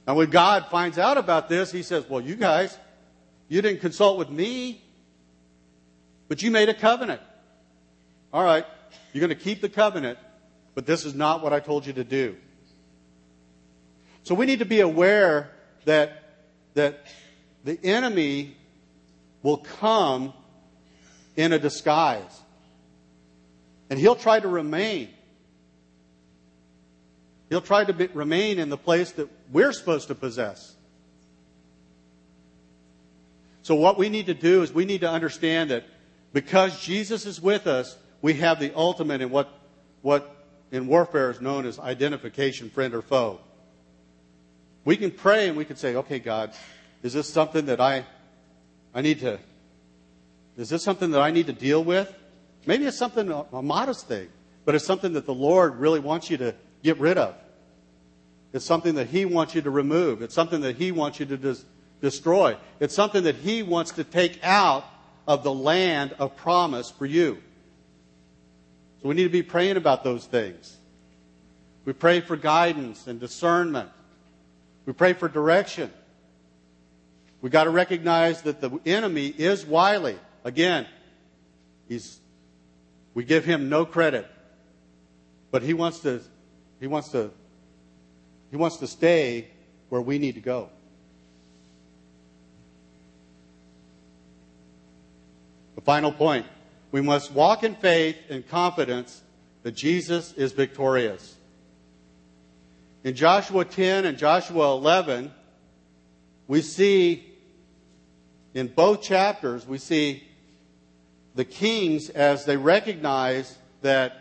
And 0.08 0.16
when 0.16 0.30
God 0.30 0.68
finds 0.72 0.98
out 0.98 1.18
about 1.18 1.50
this, 1.50 1.72
he 1.72 1.84
says, 1.84 2.10
Well, 2.10 2.22
you 2.22 2.36
guys, 2.36 2.76
you 3.48 3.62
didn't 3.62 3.82
consult 3.82 4.18
with 4.18 4.30
me, 4.30 4.82
but 6.28 6.42
you 6.42 6.50
made 6.50 6.68
a 6.68 6.74
covenant. 6.74 7.22
All 8.34 8.44
right, 8.44 8.66
you're 9.14 9.22
going 9.26 9.38
to 9.38 9.44
keep 9.44 9.62
the 9.62 9.70
covenant, 9.70 10.20
but 10.76 10.86
this 10.86 11.06
is 11.06 11.14
not 11.16 11.42
what 11.42 11.54
I 11.54 11.60
told 11.60 11.86
you 11.86 11.94
to 11.94 12.04
do. 12.04 12.38
So 14.24 14.36
we 14.36 14.46
need 14.46 14.60
to 14.60 14.66
be 14.66 14.82
aware 14.82 15.50
that, 15.86 16.24
that 16.76 17.06
the 17.64 17.80
enemy 17.84 18.56
will 19.42 19.58
come 19.58 20.34
in 21.36 21.54
a 21.54 21.60
disguise. 21.60 22.42
And 23.90 23.98
he'll 23.98 24.16
try 24.16 24.40
to 24.40 24.48
remain 24.48 25.10
He'll 27.50 27.62
try 27.62 27.84
to 27.84 27.94
be, 27.94 28.08
remain 28.08 28.60
in 28.60 28.70
the 28.70 28.78
place 28.78 29.12
that 29.14 29.28
we're 29.52 29.74
supposed 29.74 30.08
to 30.10 30.16
possess. 30.16 30.76
So, 33.64 33.76
what 33.76 33.98
we 33.98 34.10
need 34.10 34.28
to 34.28 34.34
do 34.34 34.62
is 34.62 34.72
we 34.72 34.86
need 34.86 35.02
to 35.02 35.10
understand 35.10 35.72
that 35.72 35.84
because 36.32 36.80
Jesus 36.80 37.26
is 37.26 37.42
with 37.42 37.68
us, 37.68 37.98
we 38.22 38.36
have 38.36 38.60
the 38.60 38.76
ultimate 38.76 39.22
in 39.22 39.30
what, 39.30 39.50
what 40.02 40.36
in 40.72 40.88
warfare 40.88 41.32
is 41.32 41.42
known 41.42 41.66
as 41.66 41.80
identification, 41.80 42.70
friend 42.70 42.94
or 42.94 43.02
foe. 43.02 43.40
We 44.86 44.98
can 44.98 45.12
pray 45.12 45.48
and 45.48 45.58
we 45.58 45.66
can 45.66 45.76
say, 45.76 45.96
okay, 45.96 46.20
God, 46.20 46.54
is 47.04 47.14
this 47.14 47.32
something 47.32 47.66
that 47.68 47.80
I, 47.80 48.06
I 48.94 49.02
need 49.02 49.20
to, 49.20 49.40
is 50.58 50.70
this 50.70 50.84
something 50.84 51.12
that 51.12 51.22
I 51.22 51.32
need 51.32 51.48
to 51.48 51.54
deal 51.54 51.84
with? 51.84 52.14
Maybe 52.66 52.86
it's 52.86 52.98
something, 52.98 53.32
a 53.32 53.62
modest 53.62 54.08
thing, 54.08 54.28
but 54.66 54.76
it's 54.76 54.86
something 54.86 55.14
that 55.14 55.26
the 55.26 55.34
Lord 55.34 55.78
really 55.78 56.00
wants 56.00 56.30
you 56.30 56.38
to 56.38 56.56
get 56.84 57.00
rid 57.00 57.18
of. 57.18 57.36
It's 58.52 58.66
something 58.66 58.96
that 58.96 59.08
He 59.08 59.26
wants 59.26 59.56
you 59.56 59.62
to 59.62 59.70
remove. 59.70 60.22
It's 60.22 60.34
something 60.34 60.62
that 60.62 60.76
He 60.76 60.92
wants 60.92 61.20
you 61.20 61.26
to 61.28 61.38
des- 61.38 61.64
destroy. 62.02 62.58
It's 62.80 62.96
something 62.96 63.24
that 63.24 63.36
He 63.36 63.64
wants 63.64 63.92
to 63.92 64.04
take 64.04 64.44
out 64.44 64.86
of 65.28 65.44
the 65.44 65.54
land 65.54 66.14
of 66.20 66.36
promise 66.36 66.90
for 66.90 67.06
you. 67.06 67.42
So 69.02 69.10
we 69.10 69.16
need 69.16 69.24
to 69.24 69.30
be 69.30 69.44
praying 69.44 69.78
about 69.78 70.04
those 70.04 70.26
things. 70.26 70.78
We 71.86 71.94
pray 71.94 72.22
for 72.22 72.36
guidance 72.36 73.08
and 73.08 73.20
discernment. 73.20 73.90
We 74.86 74.94
pray 74.94 75.14
for 75.14 75.30
direction. 75.30 75.92
We've 77.42 77.52
got 77.52 77.64
to 77.64 77.70
recognize 77.70 78.42
that 78.42 78.60
the 78.60 78.80
enemy 78.86 79.28
is 79.28 79.66
wily. 79.66 80.18
Again, 80.44 80.86
he's, 81.88 82.20
we 83.14 83.24
give 83.24 83.46
him 83.46 83.70
no 83.70 83.86
credit. 83.86 84.30
But 85.52 85.64
he 85.64 85.74
wants 85.74 86.00
to 86.02 86.22
he 86.80 86.88
wants 86.88 87.10
to 87.10 87.32
he 88.52 88.58
wants 88.58 88.78
to 88.78 88.88
stay 88.88 89.48
where 89.90 90.02
we 90.02 90.20
need 90.20 90.36
to 90.36 90.42
go. 90.42 90.70
The 95.76 95.82
final 95.82 96.12
point. 96.12 96.46
We 96.92 97.02
must 97.02 97.32
walk 97.32 97.64
in 97.64 97.76
faith 97.76 98.18
and 98.30 98.48
confidence 98.48 99.22
that 99.64 99.72
Jesus 99.72 100.34
is 100.34 100.54
victorious. 100.54 101.36
In 103.04 103.16
Joshua 103.16 103.64
10 103.64 104.06
and 104.06 104.18
Joshua 104.18 104.74
11, 104.76 105.32
we 106.48 106.62
see 106.62 107.26
in 108.54 108.68
both 108.68 109.02
chapters, 109.02 109.68
we 109.68 109.78
see 109.78 110.24
the 111.36 111.46
kings 111.46 112.10
as 112.10 112.46
they 112.46 112.58
recognize 112.58 113.58
that 113.82 114.18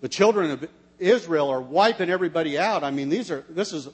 the 0.00 0.08
children 0.08 0.50
of 0.50 0.68
Israel 0.98 1.48
are 1.50 1.60
wiping 1.60 2.10
everybody 2.10 2.58
out. 2.58 2.82
I 2.82 2.90
mean, 2.90 3.08
these 3.08 3.30
are, 3.30 3.44
this 3.48 3.72
is 3.72 3.88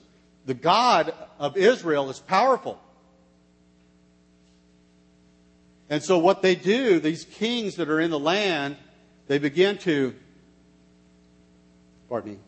the 0.47 0.55
God 0.55 1.15
of 1.39 1.57
Israel 1.57 2.11
is 2.11 2.19
powerful. 2.19 2.81
And 5.93 6.03
so 6.03 6.17
what 6.17 6.41
they 6.41 6.55
do, 6.55 7.01
these 7.01 7.27
kings 7.27 7.77
that 7.77 7.91
are 7.91 8.01
in 8.01 8.11
the 8.11 8.19
land, 8.19 8.79
they 9.27 9.37
begin 9.37 9.77
to, 9.81 10.15
pardon 12.09 12.33
me, 12.33 12.39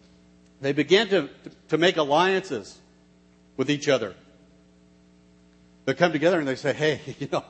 they 0.63 0.73
begin 0.73 1.09
to, 1.09 1.29
to 1.69 1.77
make 1.77 1.99
alliances 1.99 2.79
with 3.59 3.71
each 3.71 3.87
other. 3.87 4.15
They 5.85 5.93
come 5.93 6.11
together 6.11 6.39
and 6.39 6.49
they 6.49 6.55
say, 6.55 6.73
hey, 6.73 7.03
you 7.19 7.29
know, 7.31 7.45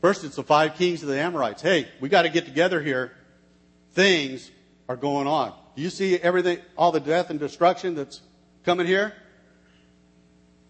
first 0.00 0.24
it's 0.24 0.34
the 0.34 0.42
five 0.42 0.74
kings 0.74 1.00
of 1.04 1.08
the 1.08 1.20
Amorites. 1.20 1.62
Hey, 1.62 1.86
we 2.00 2.08
got 2.08 2.22
to 2.22 2.28
get 2.28 2.44
together 2.44 2.82
here. 2.82 3.12
Things 3.92 4.50
are 4.88 4.96
going 4.96 5.28
on. 5.28 5.54
Do 5.76 5.82
you 5.82 5.90
see 5.90 6.16
everything, 6.18 6.58
all 6.76 6.90
the 6.90 6.98
death 6.98 7.30
and 7.30 7.38
destruction 7.38 7.94
that's 7.94 8.20
coming 8.64 8.88
here? 8.88 9.14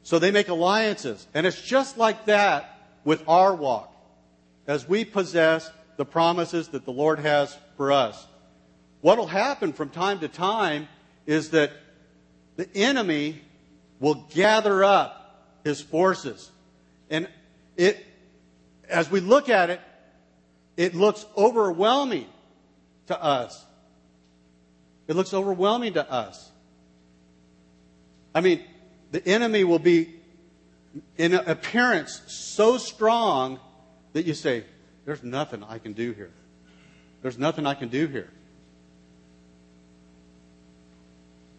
So 0.02 0.18
they 0.18 0.30
make 0.30 0.48
alliances. 0.48 1.26
And 1.32 1.46
it's 1.46 1.62
just 1.62 1.96
like 1.96 2.26
that 2.26 2.78
with 3.04 3.26
our 3.26 3.54
walk 3.54 3.90
as 4.70 4.88
we 4.88 5.04
possess 5.04 5.68
the 5.96 6.04
promises 6.04 6.68
that 6.68 6.84
the 6.84 6.92
Lord 6.92 7.18
has 7.18 7.58
for 7.76 7.90
us. 7.90 8.24
What 9.00 9.18
will 9.18 9.26
happen 9.26 9.72
from 9.72 9.90
time 9.90 10.20
to 10.20 10.28
time 10.28 10.86
is 11.26 11.50
that 11.50 11.72
the 12.54 12.72
enemy 12.76 13.42
will 13.98 14.28
gather 14.32 14.84
up 14.84 15.58
his 15.64 15.80
forces. 15.80 16.52
And 17.10 17.28
it, 17.76 17.98
as 18.88 19.10
we 19.10 19.18
look 19.18 19.48
at 19.48 19.70
it, 19.70 19.80
it 20.76 20.94
looks 20.94 21.26
overwhelming 21.36 22.28
to 23.08 23.20
us. 23.20 23.64
It 25.08 25.16
looks 25.16 25.34
overwhelming 25.34 25.94
to 25.94 26.08
us. 26.08 26.48
I 28.32 28.40
mean, 28.40 28.62
the 29.10 29.26
enemy 29.26 29.64
will 29.64 29.80
be 29.80 30.14
in 31.18 31.34
appearance 31.34 32.22
so 32.28 32.78
strong 32.78 33.58
that 34.12 34.26
you 34.26 34.34
say, 34.34 34.64
There's 35.04 35.22
nothing 35.22 35.64
I 35.64 35.78
can 35.78 35.92
do 35.92 36.12
here. 36.12 36.30
There's 37.22 37.38
nothing 37.38 37.66
I 37.66 37.74
can 37.74 37.88
do 37.88 38.06
here. 38.06 38.30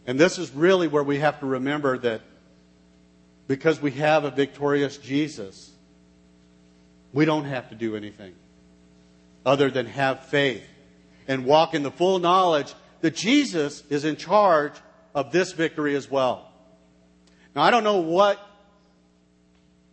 And 0.08 0.20
this 0.20 0.40
is 0.40 0.52
really 0.52 0.88
where 0.88 1.04
we 1.04 1.20
have 1.20 1.40
to 1.42 1.46
remember 1.46 1.98
that 2.00 2.22
because 3.48 3.82
we 3.82 3.92
have 3.92 4.24
a 4.24 4.32
victorious 4.32 4.98
Jesus, 4.98 5.72
we 7.14 7.26
don't 7.26 7.46
have 7.46 7.70
to 7.70 7.76
do 7.76 7.96
anything 7.96 8.34
other 9.46 9.70
than 9.70 9.86
have 9.86 10.26
faith 10.26 10.64
and 11.28 11.46
walk 11.46 11.74
in 11.74 11.84
the 11.84 11.92
full 11.92 12.20
knowledge 12.20 12.74
that 13.02 13.16
Jesus 13.16 13.84
is 13.90 14.06
in 14.06 14.16
charge 14.16 14.74
of 15.14 15.32
this 15.32 15.52
victory 15.52 15.96
as 15.96 16.10
well. 16.10 16.50
Now, 17.56 17.64
I 17.64 17.72
don't 17.72 17.84
know 17.84 18.02
what, 18.02 18.40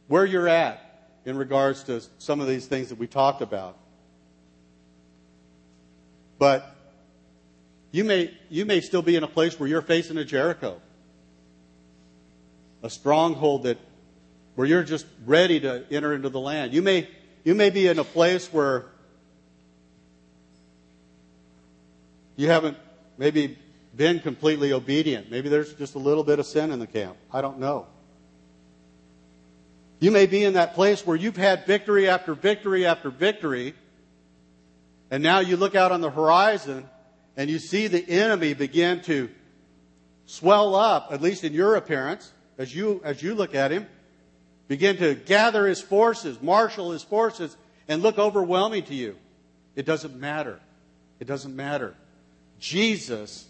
where 0.07 0.25
you're 0.25 0.49
at 0.49 0.88
in 1.29 1.37
regards 1.37 1.83
to 1.85 2.03
some 2.19 2.41
of 2.41 2.49
these 2.49 2.67
things 2.67 2.89
that 2.89 2.99
we 2.99 3.07
talked 3.07 3.43
about. 3.43 3.77
But 6.39 6.75
you 7.91 8.03
may, 8.05 8.35
you 8.49 8.65
may 8.65 8.81
still 8.81 9.03
be 9.03 9.15
in 9.15 9.23
a 9.23 9.29
place 9.29 9.61
where 9.61 9.69
you're 9.69 9.83
facing 9.83 10.17
a 10.17 10.25
Jericho, 10.25 10.81
a 12.83 12.89
stronghold 12.89 13.65
that, 13.65 13.79
where 14.55 14.67
you're 14.67 14.83
just 14.83 15.05
ready 15.27 15.61
to 15.61 15.85
enter 15.91 16.15
into 16.15 16.31
the 16.31 16.41
land. 16.41 16.73
You 16.73 16.81
may, 16.81 17.09
you 17.45 17.55
may 17.55 17.69
be 17.69 17.89
in 17.89 17.99
a 17.99 18.05
place 18.05 18.51
where 18.51 18.87
you 22.37 22.49
haven't 22.49 22.79
maybe 23.19 23.59
been 23.95 24.21
completely 24.21 24.73
obedient. 24.73 25.31
Maybe 25.31 25.51
there's 25.51 25.75
just 25.75 25.95
a 25.95 25.99
little 25.99 26.25
bit 26.25 26.39
of 26.39 26.47
sin 26.47 26.73
in 26.73 26.79
the 26.79 26.87
camp. 26.87 27.19
I 27.31 27.43
don't 27.43 27.59
know. 27.59 27.87
You 30.01 30.11
may 30.11 30.27
be 30.27 30.45
in 30.45 30.55
that 30.55 30.75
place 30.75 31.05
where 31.07 31.17
you've 31.17 31.37
had 31.37 31.67
victory 31.67 32.09
after 32.09 32.35
victory 32.35 32.87
after 32.87 33.11
victory, 33.11 33.75
and 35.11 35.23
now 35.23 35.41
you 35.41 35.57
look 35.57 35.75
out 35.75 35.91
on 35.91 36.01
the 36.01 36.11
horizon 36.11 36.89
and 37.37 37.49
you 37.49 37.59
see 37.59 37.87
the 37.87 38.09
enemy 38.09 38.55
begin 38.55 39.01
to 39.03 39.31
swell 40.27 40.75
up, 40.75 41.09
at 41.11 41.23
least 41.23 41.45
in 41.45 41.53
your 41.53 41.77
appearance, 41.77 42.33
as 42.59 42.75
you, 42.75 43.01
as 43.05 43.23
you 43.23 43.35
look 43.35 43.55
at 43.55 43.71
him, 43.71 43.87
begin 44.67 44.97
to 44.99 45.15
gather 45.15 45.67
his 45.67 45.81
forces, 45.81 46.41
marshal 46.43 46.93
his 46.93 47.03
forces, 47.03 47.57
and 47.89 48.03
look 48.03 48.19
overwhelming 48.19 48.85
to 48.85 48.95
you. 48.95 49.17
It 49.75 49.87
doesn't 49.87 50.17
matter. 50.17 50.61
It 51.21 51.27
doesn't 51.27 51.55
matter. 51.55 51.95
Jesus 52.59 53.47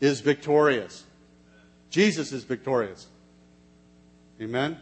is 0.00 0.20
victorious. 0.20 1.04
Jesus 1.90 2.32
is 2.32 2.44
victorious. 2.44 3.06
Amen? 4.40 4.78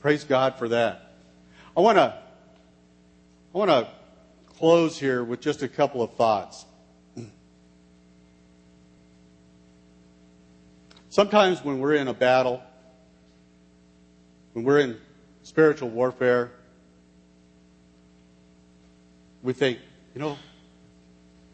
Praise 0.00 0.24
God 0.24 0.56
for 0.56 0.68
that. 0.68 1.12
I 1.76 1.80
want 1.80 1.98
to 1.98 2.18
I 3.54 3.58
want 3.58 3.70
to 3.70 3.88
close 4.58 4.98
here 4.98 5.22
with 5.22 5.40
just 5.40 5.62
a 5.62 5.68
couple 5.68 6.02
of 6.02 6.14
thoughts. 6.14 6.64
Sometimes 11.10 11.64
when 11.64 11.80
we're 11.80 11.94
in 11.94 12.08
a 12.08 12.14
battle, 12.14 12.62
when 14.52 14.64
we're 14.64 14.78
in 14.78 14.98
spiritual 15.42 15.90
warfare, 15.90 16.52
we 19.42 19.52
think, 19.52 19.80
you 20.14 20.20
know, 20.20 20.38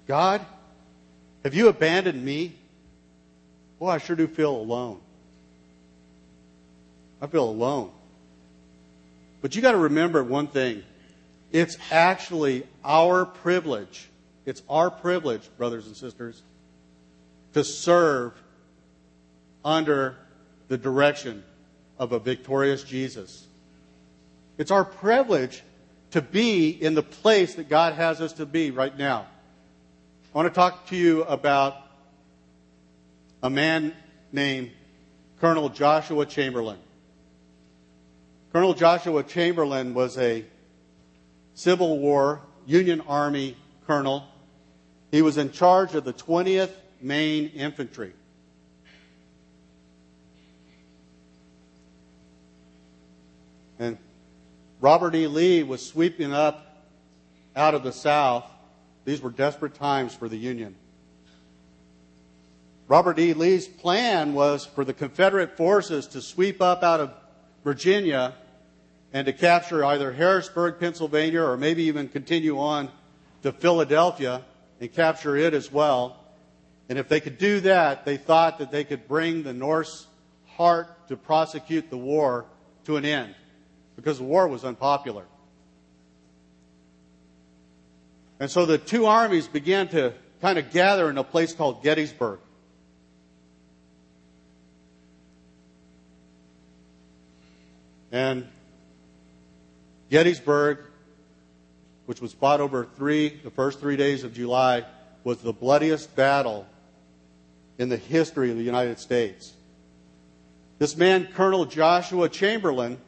God, 0.07 0.45
have 1.43 1.55
you 1.55 1.69
abandoned 1.69 2.23
me? 2.23 2.55
Boy, 3.79 3.89
I 3.89 3.99
sure 3.99 4.15
do 4.15 4.27
feel 4.27 4.55
alone. 4.55 5.01
I 7.23 7.27
feel 7.27 7.49
alone. 7.49 7.93
But 9.47 9.55
you 9.55 9.63
got 9.63 9.73
to 9.73 9.79
remember 9.79 10.25
one 10.25 10.49
thing. 10.49 10.83
It's 11.53 11.79
actually 11.93 12.67
our 12.85 13.25
privilege. 13.25 14.09
It's 14.45 14.61
our 14.69 14.91
privilege, 14.91 15.49
brothers 15.57 15.87
and 15.87 15.97
sisters, 15.97 16.43
to 17.55 17.63
serve 17.63 18.33
under 19.65 20.17
the 20.67 20.77
direction 20.77 21.45
of 21.97 22.11
a 22.11 22.19
victorious 22.19 22.83
Jesus. 22.83 23.47
It's 24.59 24.73
our 24.73 24.85
privilege 24.85 25.63
to 26.11 26.21
be 26.21 26.71
in 26.71 26.97
the 26.97 27.05
place 27.05 27.55
that 27.55 27.69
God 27.69 27.93
has 27.93 28.21
us 28.21 28.33
to 28.33 28.47
be 28.47 28.73
right 28.73 28.99
now. 28.99 29.27
I 30.35 30.39
want 30.39 30.53
to 30.53 30.55
talk 30.59 30.89
to 30.89 30.97
you 30.97 31.23
about 31.23 31.77
a 33.45 33.49
man 33.49 33.95
named 34.33 34.73
Colonel 35.39 35.69
Joshua 35.69 36.27
Chamberlain. 36.27 36.79
Colonel 38.57 38.73
Joshua 38.73 39.23
Chamberlain 39.23 39.93
was 39.93 40.17
a 40.17 40.43
Civil 41.53 41.99
War 41.99 42.41
Union 42.65 43.03
Army 43.03 43.55
colonel. 43.87 44.25
He 45.11 45.21
was 45.21 45.37
in 45.37 45.53
charge 45.53 45.95
of 45.95 46.05
the 46.05 46.15
20th 46.15 46.71
Maine 47.03 47.51
Infantry. 47.55 48.15
And 53.79 53.99
Robert 54.81 55.15
E. 55.15 55.27
Lee 55.27 55.63
was 55.63 55.87
sweeping 55.87 56.33
up 56.33 56.83
out 57.55 57.75
of 57.75 57.83
the 57.83 57.93
South. 57.93 58.51
These 59.05 59.21
were 59.21 59.29
desperate 59.29 59.75
times 59.75 60.15
for 60.15 60.31
the 60.31 60.39
Union. 60.39 60.77
Robert 62.89 63.19
E. 63.19 63.35
Lee's 63.35 63.69
plan 63.69 64.33
was 64.33 64.65
for 64.65 64.83
the 64.83 64.95
Confederate 64.95 65.59
forces 65.59 66.07
to 66.07 66.23
sweep 66.23 66.63
up 66.63 66.83
out 66.83 67.01
of 67.01 67.13
Virginia 67.63 68.33
and 69.17 69.25
to 69.25 69.33
capture 69.33 69.83
either 69.83 70.13
Harrisburg, 70.13 70.79
Pennsylvania, 70.79 71.43
or 71.43 71.57
maybe 71.57 71.85
even 71.85 72.07
continue 72.07 72.59
on 72.59 72.91
to 73.43 73.51
Philadelphia 73.51 74.45
and 74.79 74.93
capture 74.93 75.35
it 75.35 75.55
as 75.55 75.73
well. 75.73 76.23
And 76.91 76.99
if 76.99 77.09
they 77.09 77.21
could 77.21 77.39
do 77.39 77.61
that, 77.61 78.05
they 78.05 78.19
thought 78.19 78.59
that 78.59 78.71
they 78.71 78.85
could 78.85 79.09
bring 79.09 79.43
the 79.43 79.55
North's 79.55 80.07
heart 80.49 81.09
to 81.09 81.17
prosecute 81.17 81.89
the 81.89 81.97
war 81.97 82.45
to 82.85 82.99
an 82.99 83.07
end 83.07 83.35
because 83.97 84.19
the 84.19 84.25
war 84.25 84.49
was 84.49 84.67
unpopular. 84.67 85.25
And 88.39 88.51
so 88.51 88.67
the 88.67 88.77
two 88.77 89.07
armies 89.07 89.49
began 89.49 89.89
to 89.89 90.13
kind 90.43 90.59
of 90.59 90.73
gather 90.73 91.09
in 91.09 91.17
a 91.17 91.25
place 91.25 91.55
called 91.55 91.83
Gettysburg. 91.83 92.39
And 98.13 98.47
Gettysburg, 100.11 100.79
which 102.07 102.21
was 102.21 102.33
fought 102.33 102.61
over 102.61 102.85
three, 102.97 103.41
the 103.43 103.51
first 103.51 103.81
three 103.81 103.97
days 103.97 104.25
of 104.25 104.33
July, 104.33 104.85
was 105.25 105.39
the 105.39 105.53
bloodiest 105.53 106.15
battle 106.15 106.67
in 107.79 107.89
the 107.89 107.97
history 107.97 108.51
of 108.51 108.57
the 108.57 108.63
United 108.63 108.99
States. 108.99 109.53
This 110.79 110.97
man, 110.97 111.29
Colonel 111.35 111.65
Joshua 111.65 112.29
Chamberlain, 112.29 112.99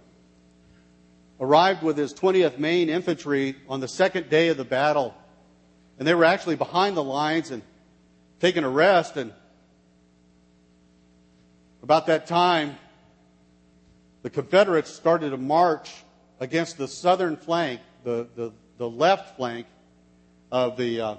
arrived 1.40 1.82
with 1.82 1.96
his 1.96 2.12
20th 2.12 2.58
Maine 2.58 2.88
Infantry 2.88 3.56
on 3.68 3.80
the 3.80 3.88
second 3.88 4.28
day 4.28 4.48
of 4.48 4.56
the 4.56 4.64
battle. 4.64 5.14
And 5.98 6.06
they 6.06 6.14
were 6.14 6.24
actually 6.24 6.56
behind 6.56 6.96
the 6.96 7.04
lines 7.04 7.50
and 7.50 7.62
taking 8.40 8.64
a 8.64 8.68
rest. 8.68 9.16
And 9.16 9.32
about 11.82 12.06
that 12.06 12.26
time, 12.26 12.76
the 14.22 14.30
Confederates 14.30 14.92
started 14.92 15.32
a 15.32 15.36
march 15.36 15.92
against 16.40 16.78
the 16.78 16.88
southern 16.88 17.36
flank, 17.36 17.80
the, 18.04 18.28
the, 18.34 18.52
the 18.78 18.88
left 18.88 19.36
flank 19.36 19.66
of 20.50 20.76
the, 20.76 21.00
uh, 21.00 21.14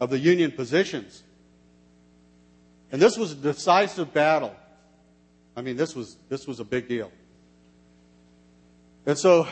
of 0.00 0.10
the 0.10 0.18
Union 0.18 0.50
positions. 0.50 1.22
And 2.90 3.00
this 3.00 3.16
was 3.16 3.32
a 3.32 3.36
decisive 3.36 4.12
battle. 4.12 4.54
I 5.56 5.62
mean, 5.62 5.76
this 5.76 5.94
was, 5.94 6.16
this 6.28 6.46
was 6.46 6.60
a 6.60 6.64
big 6.64 6.88
deal. 6.88 7.10
And 9.06 9.18
so 9.18 9.46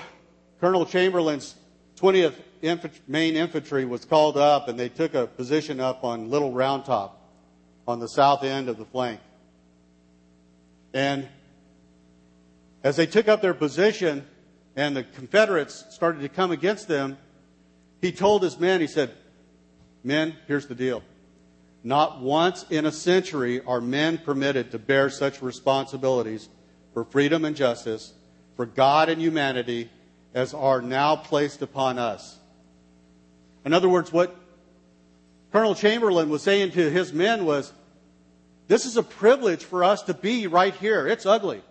Colonel 0.61 0.87
Chamberlain's 0.87 1.55
20th 1.97 2.35
Infant- 2.63 3.09
Maine 3.09 3.37
Infantry 3.37 3.85
was 3.85 4.05
called 4.05 4.37
up, 4.37 4.69
and 4.69 4.79
they 4.79 4.89
took 4.89 5.15
a 5.15 5.27
position 5.27 5.81
up 5.81 6.05
on 6.05 6.31
Little 6.31 6.53
Round 6.53 6.85
Top 6.85 7.21
on 7.89 7.99
the 7.99 8.09
south 8.09 8.45
end 8.45 8.69
of 8.69 8.77
the 8.77 8.85
flank. 8.85 9.21
And 10.93 11.29
as 12.85 12.97
they 12.97 13.07
took 13.07 13.29
up 13.29 13.41
their 13.41 13.55
position 13.55 14.27
and 14.77 14.97
the 14.97 15.05
Confederates 15.05 15.85
started 15.91 16.23
to 16.23 16.29
come 16.29 16.51
against 16.51 16.89
them, 16.89 17.19
he 18.01 18.13
told 18.13 18.43
his 18.43 18.59
men, 18.59 18.81
he 18.81 18.87
said, 18.87 19.11
Men, 20.03 20.35
here's 20.47 20.67
the 20.67 20.75
deal. 20.75 21.03
Not 21.83 22.21
once 22.21 22.65
in 22.71 22.87
a 22.87 22.93
century 22.93 23.61
are 23.67 23.81
men 23.81 24.19
permitted 24.19 24.71
to 24.71 24.79
bear 24.79 25.11
such 25.11 25.43
responsibilities 25.43 26.49
for 26.95 27.05
freedom 27.05 27.45
and 27.45 27.57
justice, 27.57 28.13
for 28.57 28.67
God 28.67 29.09
and 29.09 29.21
humanity, 29.21 29.91
as 30.35 30.55
are 30.55 30.81
now 30.81 31.17
placed 31.17 31.63
upon 31.63 31.99
us. 31.99 32.39
In 33.65 33.73
other 33.73 33.89
words, 33.89 34.13
what 34.13 34.35
Colonel 35.53 35.75
Chamberlain 35.75 36.29
was 36.29 36.43
saying 36.43 36.73
to 36.73 36.91
his 36.91 37.13
men 37.13 37.45
was, 37.45 37.73
this 38.69 38.87
is 38.87 38.97
a 38.97 39.03
privilege 39.03 39.65
for 39.65 39.83
us 39.83 40.03
to 40.03 40.15
be 40.15 40.47
right 40.47 40.75
here. 40.75 41.09
It's 41.09 41.27
ugly. 41.27 41.63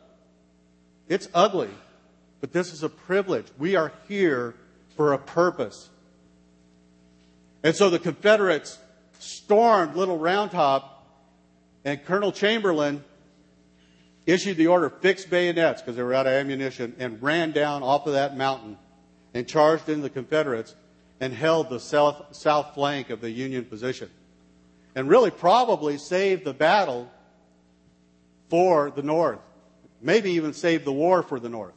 It's 1.08 1.30
ugly. 1.34 1.70
But 2.42 2.54
this 2.54 2.74
is 2.74 2.84
a 2.84 2.90
privilege. 2.90 3.46
We 3.58 3.76
are 3.76 3.92
here 4.08 4.56
for 4.96 5.14
a 5.14 5.18
purpose. 5.18 5.90
And 7.64 7.76
so 7.76 7.90
the 7.90 8.00
Confederates 8.00 8.78
stormed 9.20 9.96
Little 9.96 10.18
Round 10.18 10.52
Top, 10.52 10.96
and 11.84 12.04
Colonel 12.06 12.32
Chamberlain 12.32 13.04
issued 14.26 14.58
the 14.58 14.68
order 14.68 14.90
fix 14.90 15.26
bayonets 15.26 15.82
because 15.82 15.96
they 15.96 16.04
were 16.04 16.14
out 16.14 16.28
of 16.28 16.34
ammunition 16.34 16.96
and 17.00 17.22
ran 17.22 17.52
down 17.52 17.84
off 17.84 18.06
of 18.08 18.14
that 18.14 18.38
mountain 18.38 18.78
and 19.34 19.48
charged 19.48 19.90
in 19.90 20.02
the 20.02 20.10
Confederates 20.10 20.76
and 21.20 21.34
held 21.34 21.70
the 21.70 21.80
south, 21.80 22.28
south 22.32 22.74
flank 22.74 23.10
of 23.10 23.22
the 23.22 23.30
Union 23.30 23.66
position. 23.66 24.10
And 24.96 25.10
really 25.10 25.32
probably 25.32 25.98
saved 25.98 26.46
the 26.46 26.54
battle 26.54 27.10
for 28.50 28.92
the 28.92 29.04
North. 29.04 29.40
Maybe 30.02 30.32
even 30.32 30.54
saved 30.54 30.86
the 30.86 30.94
war 30.94 31.24
for 31.24 31.40
the 31.40 31.50
North. 31.50 31.74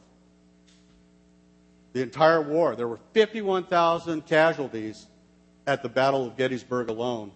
The 1.93 2.01
entire 2.01 2.41
war. 2.41 2.75
There 2.75 2.87
were 2.87 2.99
51,000 3.13 4.25
casualties 4.25 5.05
at 5.65 5.83
the 5.83 5.89
Battle 5.89 6.25
of 6.25 6.37
Gettysburg 6.37 6.89
alone. 6.89 7.31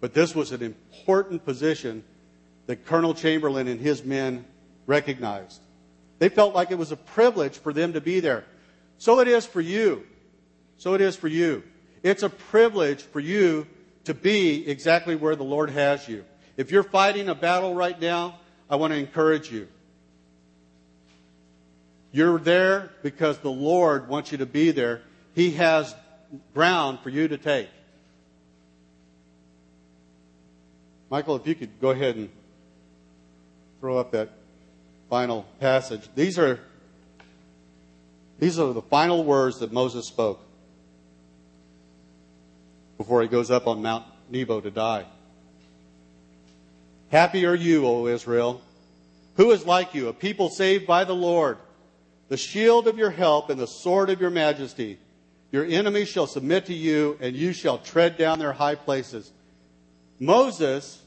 But 0.00 0.14
this 0.14 0.34
was 0.34 0.52
an 0.52 0.62
important 0.62 1.44
position 1.44 2.04
that 2.66 2.84
Colonel 2.84 3.14
Chamberlain 3.14 3.68
and 3.68 3.80
his 3.80 4.04
men 4.04 4.44
recognized. 4.86 5.60
They 6.18 6.28
felt 6.28 6.54
like 6.54 6.70
it 6.70 6.78
was 6.78 6.92
a 6.92 6.96
privilege 6.96 7.58
for 7.58 7.72
them 7.72 7.94
to 7.94 8.00
be 8.00 8.20
there. 8.20 8.44
So 8.98 9.20
it 9.20 9.28
is 9.28 9.46
for 9.46 9.60
you. 9.60 10.04
So 10.76 10.94
it 10.94 11.00
is 11.00 11.16
for 11.16 11.28
you. 11.28 11.62
It's 12.02 12.22
a 12.22 12.28
privilege 12.28 13.02
for 13.02 13.20
you 13.20 13.66
to 14.04 14.14
be 14.14 14.68
exactly 14.68 15.14
where 15.14 15.36
the 15.36 15.44
Lord 15.44 15.70
has 15.70 16.08
you. 16.08 16.24
If 16.56 16.70
you're 16.70 16.82
fighting 16.82 17.28
a 17.28 17.34
battle 17.34 17.74
right 17.74 18.00
now, 18.00 18.38
I 18.68 18.76
want 18.76 18.92
to 18.92 18.98
encourage 18.98 19.50
you. 19.50 19.68
You're 22.12 22.38
there 22.38 22.90
because 23.02 23.38
the 23.38 23.50
Lord 23.50 24.08
wants 24.08 24.30
you 24.32 24.38
to 24.38 24.46
be 24.46 24.70
there. 24.70 25.00
He 25.34 25.52
has 25.52 25.94
ground 26.54 27.00
for 27.00 27.08
you 27.08 27.26
to 27.28 27.38
take. 27.38 27.68
Michael, 31.10 31.36
if 31.36 31.46
you 31.46 31.54
could 31.54 31.80
go 31.80 31.90
ahead 31.90 32.16
and 32.16 32.30
throw 33.80 33.98
up 33.98 34.12
that 34.12 34.30
final 35.10 35.44
passage. 35.60 36.08
These 36.14 36.38
are, 36.38 36.60
these 38.38 38.58
are 38.58 38.72
the 38.72 38.80
final 38.80 39.24
words 39.24 39.58
that 39.58 39.72
Moses 39.72 40.06
spoke 40.06 40.40
before 42.96 43.20
he 43.20 43.28
goes 43.28 43.50
up 43.50 43.66
on 43.66 43.82
Mount 43.82 44.06
Nebo 44.30 44.60
to 44.60 44.70
die. 44.70 45.04
Happy 47.10 47.44
are 47.44 47.54
you, 47.54 47.86
O 47.86 48.06
Israel. 48.06 48.62
Who 49.36 49.50
is 49.50 49.66
like 49.66 49.94
you, 49.94 50.08
a 50.08 50.12
people 50.12 50.48
saved 50.48 50.86
by 50.86 51.04
the 51.04 51.14
Lord, 51.14 51.58
the 52.32 52.38
shield 52.38 52.88
of 52.88 52.96
your 52.96 53.10
help 53.10 53.50
and 53.50 53.60
the 53.60 53.66
sword 53.66 54.08
of 54.08 54.18
your 54.18 54.30
majesty? 54.30 54.98
Your 55.50 55.66
enemies 55.66 56.08
shall 56.08 56.26
submit 56.26 56.64
to 56.64 56.72
you, 56.72 57.18
and 57.20 57.36
you 57.36 57.52
shall 57.52 57.76
tread 57.76 58.16
down 58.16 58.38
their 58.38 58.54
high 58.54 58.74
places. 58.74 59.30
Moses 60.18 60.98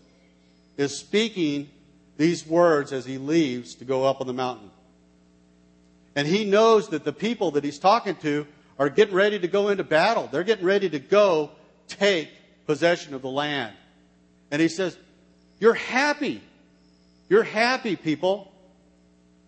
is 0.77 0.95
speaking 0.95 1.67
these 2.15 2.45
words 2.45 2.93
as 2.93 3.05
he 3.05 3.17
leaves 3.17 3.73
to 3.77 3.85
go 3.85 4.03
up 4.03 4.21
on 4.21 4.27
the 4.27 4.33
mountain. 4.33 4.69
And 6.15 6.27
he 6.27 6.45
knows 6.45 6.89
that 6.89 7.03
the 7.03 7.11
people 7.11 7.49
that 7.51 7.63
he's 7.63 7.79
talking 7.79 8.17
to 8.17 8.45
are 8.77 8.89
getting 8.89 9.15
ready 9.15 9.39
to 9.39 9.47
go 9.47 9.69
into 9.69 9.83
battle. 9.83 10.29
They're 10.31 10.43
getting 10.43 10.65
ready 10.65 10.91
to 10.91 10.99
go 10.99 11.49
take 11.87 12.29
possession 12.67 13.15
of 13.15 13.23
the 13.23 13.29
land. 13.29 13.73
And 14.51 14.61
he 14.61 14.67
says, 14.67 14.95
You're 15.59 15.73
happy. 15.73 16.43
You're 17.29 17.41
happy, 17.41 17.95
people. 17.95 18.51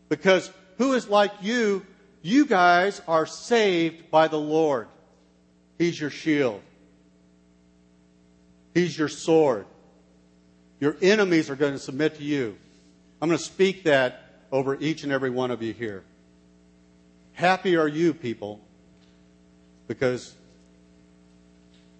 Because 0.09 0.51
who 0.77 0.93
is 0.93 1.07
like 1.07 1.31
you? 1.41 1.85
You 2.21 2.45
guys 2.45 3.01
are 3.07 3.25
saved 3.25 4.09
by 4.11 4.27
the 4.27 4.39
Lord. 4.39 4.87
He's 5.77 5.99
your 5.99 6.09
shield. 6.09 6.61
He's 8.73 8.97
your 8.97 9.07
sword. 9.07 9.65
Your 10.79 10.95
enemies 11.01 11.49
are 11.49 11.55
going 11.55 11.73
to 11.73 11.79
submit 11.79 12.17
to 12.17 12.23
you. 12.23 12.57
I'm 13.21 13.29
going 13.29 13.37
to 13.37 13.43
speak 13.43 13.83
that 13.83 14.23
over 14.51 14.77
each 14.79 15.03
and 15.03 15.11
every 15.11 15.29
one 15.29 15.51
of 15.51 15.61
you 15.61 15.73
here. 15.73 16.03
Happy 17.33 17.75
are 17.75 17.87
you, 17.87 18.13
people, 18.13 18.59
because 19.87 20.35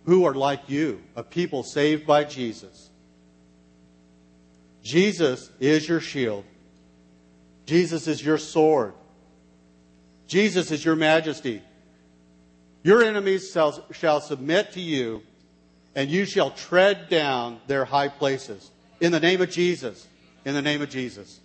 who 0.06 0.26
are 0.26 0.34
like 0.34 0.70
you, 0.70 1.02
a 1.16 1.24
people 1.24 1.64
saved 1.64 2.06
by 2.06 2.24
Jesus? 2.24 2.90
Jesus 4.84 5.50
is 5.60 5.88
your 5.88 6.00
shield. 6.00 6.46
Jesus 7.68 8.08
is 8.08 8.24
your 8.24 8.40
sword. 8.40 8.94
Jesus 10.26 10.72
is 10.72 10.84
your 10.84 10.96
majesty. 10.96 11.62
Your 12.82 13.04
enemies 13.04 13.52
shall, 13.52 13.86
shall 13.92 14.22
submit 14.22 14.72
to 14.72 14.82
you 14.82 15.22
and 15.94 16.10
you 16.10 16.26
shall 16.26 16.52
tread 16.52 17.10
down 17.10 17.60
their 17.68 17.84
high 17.84 18.08
places. 18.08 18.72
In 19.02 19.12
the 19.12 19.20
name 19.20 19.42
of 19.42 19.52
Jesus. 19.52 20.08
In 20.46 20.54
the 20.54 20.62
name 20.62 20.82
of 20.82 20.90
Jesus. 20.90 21.40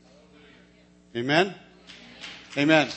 Amen? 1.16 1.54
Amen. 2.56 2.88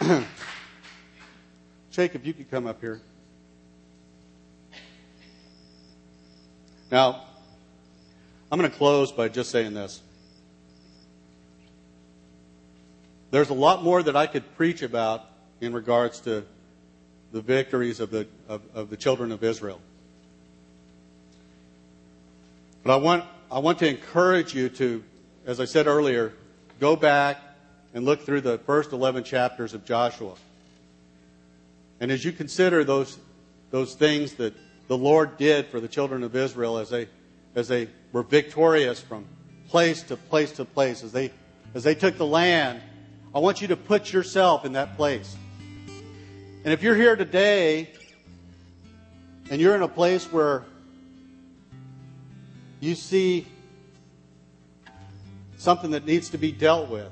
Jacob, 1.90 2.26
you 2.26 2.34
could 2.34 2.50
come 2.50 2.66
up 2.66 2.80
here. 2.80 3.00
Now, 6.90 7.22
I'm 8.52 8.58
going 8.58 8.70
to 8.70 8.76
close 8.76 9.10
by 9.10 9.30
just 9.30 9.50
saying 9.50 9.72
this. 9.72 10.02
There's 13.30 13.48
a 13.48 13.54
lot 13.54 13.82
more 13.82 14.02
that 14.02 14.14
I 14.14 14.26
could 14.26 14.56
preach 14.56 14.82
about 14.82 15.24
in 15.62 15.72
regards 15.72 16.20
to 16.20 16.44
the 17.32 17.40
victories 17.40 17.98
of 17.98 18.10
the, 18.10 18.28
of, 18.50 18.60
of 18.74 18.90
the 18.90 18.96
children 18.98 19.32
of 19.32 19.42
Israel. 19.42 19.80
But 22.82 22.92
I 22.92 22.96
want, 22.96 23.24
I 23.50 23.60
want 23.60 23.78
to 23.78 23.88
encourage 23.88 24.54
you 24.54 24.68
to, 24.68 25.02
as 25.46 25.58
I 25.58 25.64
said 25.64 25.86
earlier, 25.86 26.34
go 26.78 26.94
back 26.94 27.40
and 27.94 28.04
look 28.04 28.20
through 28.26 28.42
the 28.42 28.58
first 28.58 28.92
11 28.92 29.24
chapters 29.24 29.72
of 29.72 29.86
Joshua. 29.86 30.34
And 32.00 32.12
as 32.12 32.22
you 32.22 32.32
consider 32.32 32.84
those, 32.84 33.18
those 33.70 33.94
things 33.94 34.34
that 34.34 34.52
the 34.88 34.98
Lord 34.98 35.38
did 35.38 35.68
for 35.68 35.80
the 35.80 35.88
children 35.88 36.22
of 36.22 36.36
Israel 36.36 36.76
as 36.76 36.90
they, 36.90 37.08
as 37.54 37.68
they 37.68 37.88
were 38.12 38.22
victorious 38.22 39.00
from 39.00 39.26
place 39.68 40.02
to 40.04 40.16
place 40.16 40.52
to 40.52 40.64
place, 40.64 41.02
as 41.02 41.12
they, 41.12 41.30
as 41.74 41.84
they 41.84 41.94
took 41.94 42.16
the 42.16 42.26
land, 42.26 42.80
I 43.34 43.38
want 43.38 43.62
you 43.62 43.68
to 43.68 43.76
put 43.76 44.12
yourself 44.12 44.64
in 44.64 44.72
that 44.72 44.96
place. 44.96 45.36
And 46.64 46.72
if 46.72 46.82
you're 46.82 46.96
here 46.96 47.16
today 47.16 47.90
and 49.50 49.60
you're 49.60 49.74
in 49.74 49.82
a 49.82 49.88
place 49.88 50.30
where 50.30 50.64
you 52.80 52.94
see 52.94 53.46
something 55.56 55.92
that 55.92 56.04
needs 56.04 56.30
to 56.30 56.38
be 56.38 56.52
dealt 56.52 56.88
with 56.88 57.10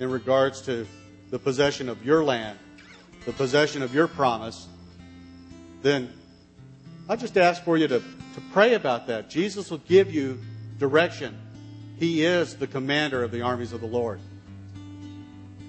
in 0.00 0.10
regards 0.10 0.60
to 0.62 0.86
the 1.30 1.38
possession 1.38 1.88
of 1.88 2.04
your 2.04 2.24
land, 2.24 2.58
the 3.24 3.32
possession 3.32 3.82
of 3.82 3.94
your 3.94 4.08
promise, 4.08 4.66
then 5.82 6.12
I 7.08 7.16
just 7.16 7.36
ask 7.36 7.64
for 7.64 7.76
you 7.76 7.88
to 7.88 8.02
to 8.36 8.42
pray 8.52 8.74
about 8.74 9.06
that. 9.06 9.30
Jesus 9.30 9.70
will 9.70 9.78
give 9.78 10.12
you 10.12 10.38
direction. 10.78 11.36
He 11.98 12.22
is 12.22 12.54
the 12.54 12.66
commander 12.66 13.24
of 13.24 13.30
the 13.30 13.40
armies 13.40 13.72
of 13.72 13.80
the 13.80 13.86
Lord. 13.86 14.20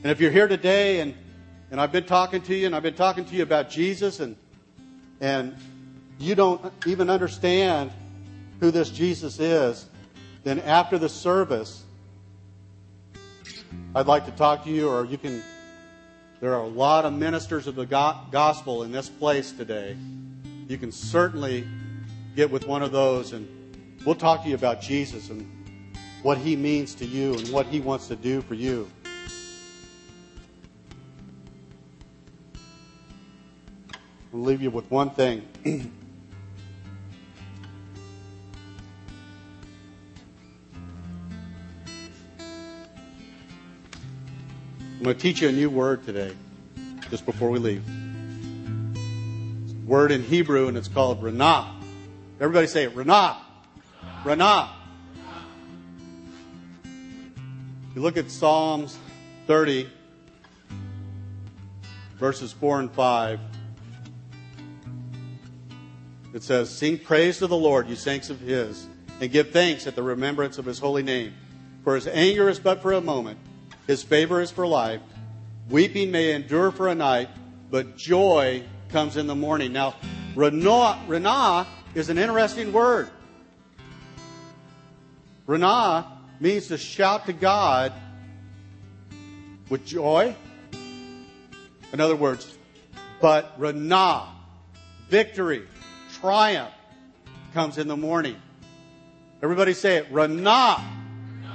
And 0.04 0.12
if 0.12 0.20
you're 0.20 0.32
here 0.32 0.50
today 0.50 1.00
and, 1.00 1.16
and 1.72 1.80
I've 1.80 1.94
been 1.94 2.04
talking 2.04 2.42
to 2.42 2.54
you 2.54 2.66
and 2.66 2.76
I've 2.76 2.84
been 2.84 2.94
talking 2.94 3.24
to 3.24 3.36
you 3.36 3.42
about 3.42 3.70
Jesus 3.70 4.20
and, 4.20 4.36
and 5.22 5.56
you 6.20 6.36
don't 6.36 6.74
even 6.86 7.10
understand 7.10 7.90
who 8.60 8.70
this 8.70 8.90
Jesus 8.90 9.40
is, 9.40 9.86
then 10.44 10.60
after 10.60 10.98
the 10.98 11.08
service, 11.08 11.86
I'd 13.96 14.08
like 14.08 14.26
to 14.26 14.32
talk 14.32 14.66
to 14.66 14.70
you, 14.70 14.90
or 14.90 15.06
you 15.06 15.18
can. 15.18 15.42
There 16.42 16.54
are 16.54 16.64
a 16.64 16.68
lot 16.68 17.06
of 17.06 17.14
ministers 17.14 17.66
of 17.66 17.76
the 17.76 17.86
gospel 17.86 18.84
in 18.84 18.92
this 18.92 19.08
place 19.08 19.54
today. 19.54 19.96
You 20.68 20.78
can 20.78 20.92
certainly 20.92 21.66
get 22.38 22.52
with 22.52 22.68
one 22.68 22.84
of 22.84 22.92
those, 22.92 23.34
and 23.34 23.48
we'll 24.06 24.14
talk 24.14 24.44
to 24.44 24.50
you 24.50 24.54
about 24.54 24.80
Jesus 24.80 25.32
and 25.32 25.44
what 26.22 26.38
he 26.38 26.56
means 26.56 26.94
to 26.94 27.04
you 27.04 27.34
and 27.34 27.50
what 27.50 27.66
he 27.66 27.80
wants 27.80 28.10
to 28.10 28.16
do 28.16 28.44
for 28.44 28.54
you. 28.54 28.88
I'll 34.32 34.40
leave 34.40 34.62
you 34.62 34.70
with 34.70 34.92
one 34.92 35.10
thing. 35.10 35.48
I'm 35.66 35.92
going 45.02 45.16
to 45.16 45.22
teach 45.22 45.42
you 45.42 45.50
a 45.50 45.52
new 45.52 45.72
word 45.72 46.06
today, 46.06 46.36
just 47.10 47.26
before 47.26 47.50
we 47.50 47.58
leave. 47.58 47.84
Word 49.88 50.12
in 50.12 50.22
Hebrew, 50.22 50.68
and 50.68 50.78
it's 50.78 50.88
called 50.88 51.24
ranah. 51.24 51.77
Everybody 52.40 52.68
say 52.68 52.84
it. 52.84 52.96
Ranah. 52.96 53.38
You 57.96 58.02
look 58.02 58.18
at 58.18 58.30
Psalms 58.30 58.98
30, 59.48 59.90
verses 62.18 62.52
4 62.54 62.82
and 62.82 62.92
5. 62.92 63.40
It 66.34 66.44
says, 66.44 66.70
Sing 66.70 67.00
praise 67.00 67.40
to 67.40 67.48
the 67.48 67.58
Lord, 67.58 67.90
you 67.90 67.96
saints 67.96 68.30
of 68.30 68.40
his, 68.40 68.88
and 69.20 69.32
give 69.32 69.50
thanks 69.50 69.88
at 69.88 69.96
the 69.96 70.04
remembrance 70.04 70.60
of 70.60 70.66
his 70.66 70.78
holy 70.78 71.02
name. 71.02 71.34
For 71.84 71.96
his 71.96 72.08
anger 72.08 72.50
is 72.50 72.60
but 72.60 72.82
for 72.82 72.94
a 72.94 73.02
moment 73.02 73.40
his 73.88 74.04
favor 74.04 74.42
is 74.42 74.52
for 74.52 74.68
life. 74.68 75.02
Weeping 75.70 76.12
may 76.12 76.34
endure 76.34 76.72
for 76.72 76.90
a 76.90 76.96
night, 76.96 77.30
but 77.72 77.98
joy 77.98 78.64
comes 78.90 79.18
in 79.18 79.28
the 79.28 79.36
morning. 79.36 79.74
Now, 79.74 79.96
ranah 80.36 81.66
is 81.98 82.10
an 82.10 82.18
interesting 82.20 82.72
word. 82.72 83.10
Ranah 85.48 86.06
means 86.40 86.68
to 86.68 86.78
shout 86.78 87.26
to 87.26 87.34
God 87.34 87.92
with 89.70 89.86
joy. 89.86 90.36
In 91.92 92.00
other 92.00 92.16
words, 92.16 92.56
but 93.20 93.60
ranah, 93.60 94.28
victory, 95.10 95.64
triumph, 96.20 96.74
comes 97.54 97.80
in 97.80 97.88
the 97.88 97.98
morning. 97.98 98.36
Everybody 99.42 99.74
say 99.74 99.98
it. 99.98 100.12
Ranah. 100.12 100.84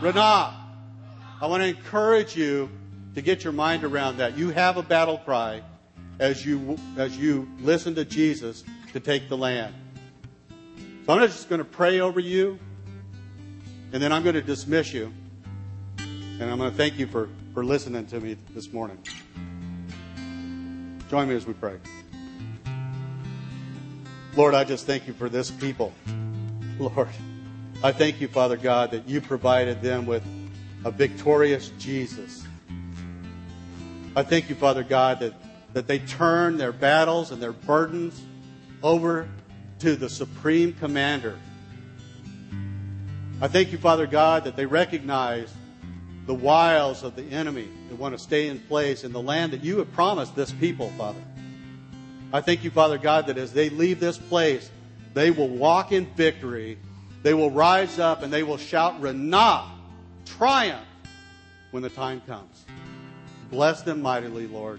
Ranah. 0.01 0.55
I 1.41 1.47
want 1.47 1.63
to 1.63 1.69
encourage 1.69 2.37
you 2.37 2.69
to 3.15 3.23
get 3.23 3.45
your 3.45 3.53
mind 3.53 3.85
around 3.85 4.17
that. 4.17 4.37
You 4.37 4.51
have 4.51 4.77
a 4.77 4.83
battle 4.83 5.19
cry 5.19 5.63
as 6.19 6.45
you, 6.45 6.77
as 6.97 7.17
you 7.17 7.49
listen 7.61 7.95
to 7.95 8.05
Jesus 8.05 8.65
to 8.93 9.01
take 9.01 9.29
the 9.29 9.37
land. 9.37 9.75
So 11.05 11.13
I'm 11.13 11.21
just 11.21 11.49
going 11.49 11.59
to 11.59 11.65
pray 11.65 11.99
over 11.99 12.21
you, 12.21 12.61
and 13.93 14.01
then 14.01 14.13
I'm 14.13 14.23
going 14.23 14.37
to 14.37 14.43
dismiss 14.43 14.93
you. 14.93 15.13
And 15.99 16.45
I'm 16.45 16.59
going 16.59 16.71
to 16.71 16.77
thank 16.77 16.97
you 16.97 17.09
for, 17.09 17.29
for 17.55 17.65
listening 17.65 18.07
to 18.07 18.21
me 18.21 18.37
this 18.55 18.73
morning. 18.73 18.99
Join 21.11 21.29
me 21.29 21.35
as 21.35 21.45
we 21.45 21.55
pray. 21.55 21.79
Lord, 24.37 24.55
I 24.55 24.63
just 24.63 24.87
thank 24.87 25.09
you 25.09 25.13
for 25.13 25.29
this 25.29 25.51
people. 25.51 25.93
Lord, 26.79 27.09
I 27.83 27.91
thank 27.91 28.21
you, 28.21 28.29
Father 28.29 28.57
God, 28.57 28.93
that 28.93 29.09
you 29.09 29.21
provided 29.21 29.83
them 29.83 30.07
with 30.07 30.23
a 30.85 30.93
victorious 30.93 31.73
Jesus. 31.81 32.47
I 34.15 34.23
thank 34.23 34.49
you, 34.49 34.55
Father 34.55 34.85
God, 34.85 35.19
that, 35.19 35.35
that 35.75 35.89
they 35.89 35.99
turn 35.99 36.59
their 36.59 36.73
battles 36.73 37.33
and 37.33 37.43
their 37.43 37.53
burdens 37.53 38.23
over 38.85 39.29
to 39.83 39.97
the 39.97 40.09
supreme 40.09 40.73
commander. 40.75 41.37
I 43.41 43.49
thank 43.49 43.73
you, 43.73 43.79
Father 43.79 44.07
God, 44.07 44.45
that 44.45 44.55
they 44.55 44.65
recognize 44.65 45.53
the 46.27 46.35
wiles 46.35 47.03
of 47.03 47.17
the 47.17 47.25
enemy 47.25 47.69
that 47.89 47.99
want 47.99 48.17
to 48.17 48.19
stay 48.23 48.47
in 48.47 48.61
place 48.61 49.03
in 49.03 49.13
the 49.13 49.21
land 49.21 49.53
that 49.53 49.65
you 49.65 49.79
have 49.79 49.93
promised 49.93 50.37
this 50.37 50.53
people, 50.53 50.93
Father. 50.97 51.19
I 52.33 52.41
thank 52.41 52.63
you, 52.63 52.71
Father 52.71 52.97
God, 52.97 53.27
that 53.27 53.37
as 53.37 53.53
they 53.53 53.71
leave 53.71 53.99
this 53.99 54.19
place, 54.19 54.71
they 55.15 55.33
will 55.33 55.49
walk 55.49 55.91
in 55.91 56.07
victory. 56.15 56.79
They 57.25 57.35
will 57.35 57.51
rise 57.51 57.99
up 57.99 58.23
and 58.23 58.33
they 58.33 58.45
will 58.45 58.59
shout, 58.59 59.03
Ranah, 59.03 59.65
triumph 60.27 60.87
when 61.73 61.83
the 61.83 61.91
time 61.91 62.21
comes. 62.21 62.67
Bless 63.51 63.83
them 63.83 64.01
mightily, 64.01 64.47
Lord. 64.47 64.79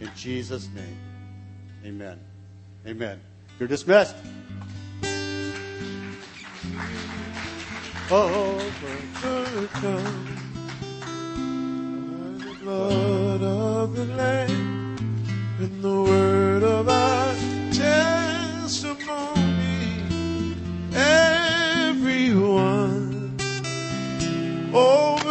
In 0.00 0.10
Jesus' 0.16 0.70
name. 0.74 0.96
Amen. 1.84 2.18
Amen. 2.86 3.20
You're 3.58 3.68
dismissed. 3.68 4.14
The 8.08 8.62
blood 12.60 13.42
of 13.42 13.96
the 13.96 14.04
Lamb 14.04 14.96
and 15.58 15.82
the 15.82 16.02
word 16.02 16.62
of 16.62 16.88
our 16.88 17.34
testimony. 17.72 18.84
Everyone 20.94 22.06
overcome. 24.74 25.25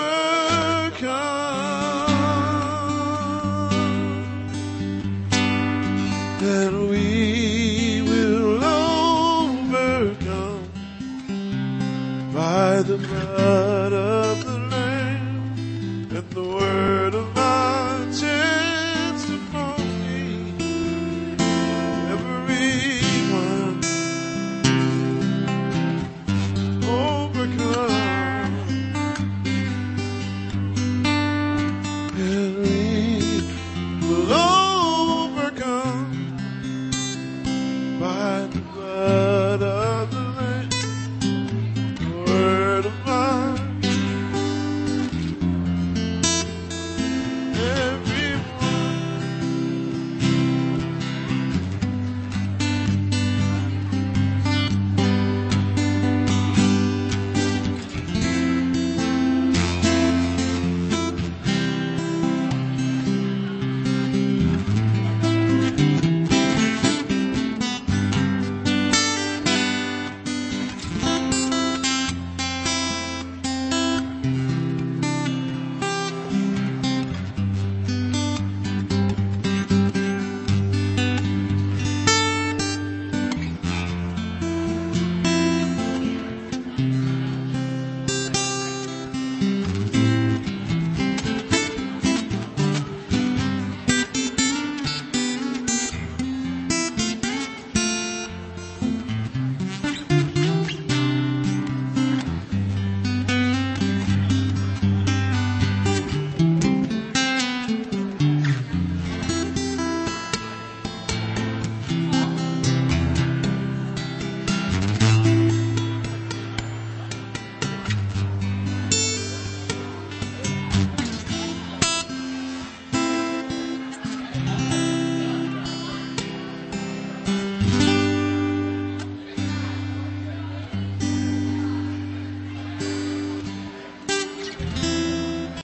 Blood 13.46 14.05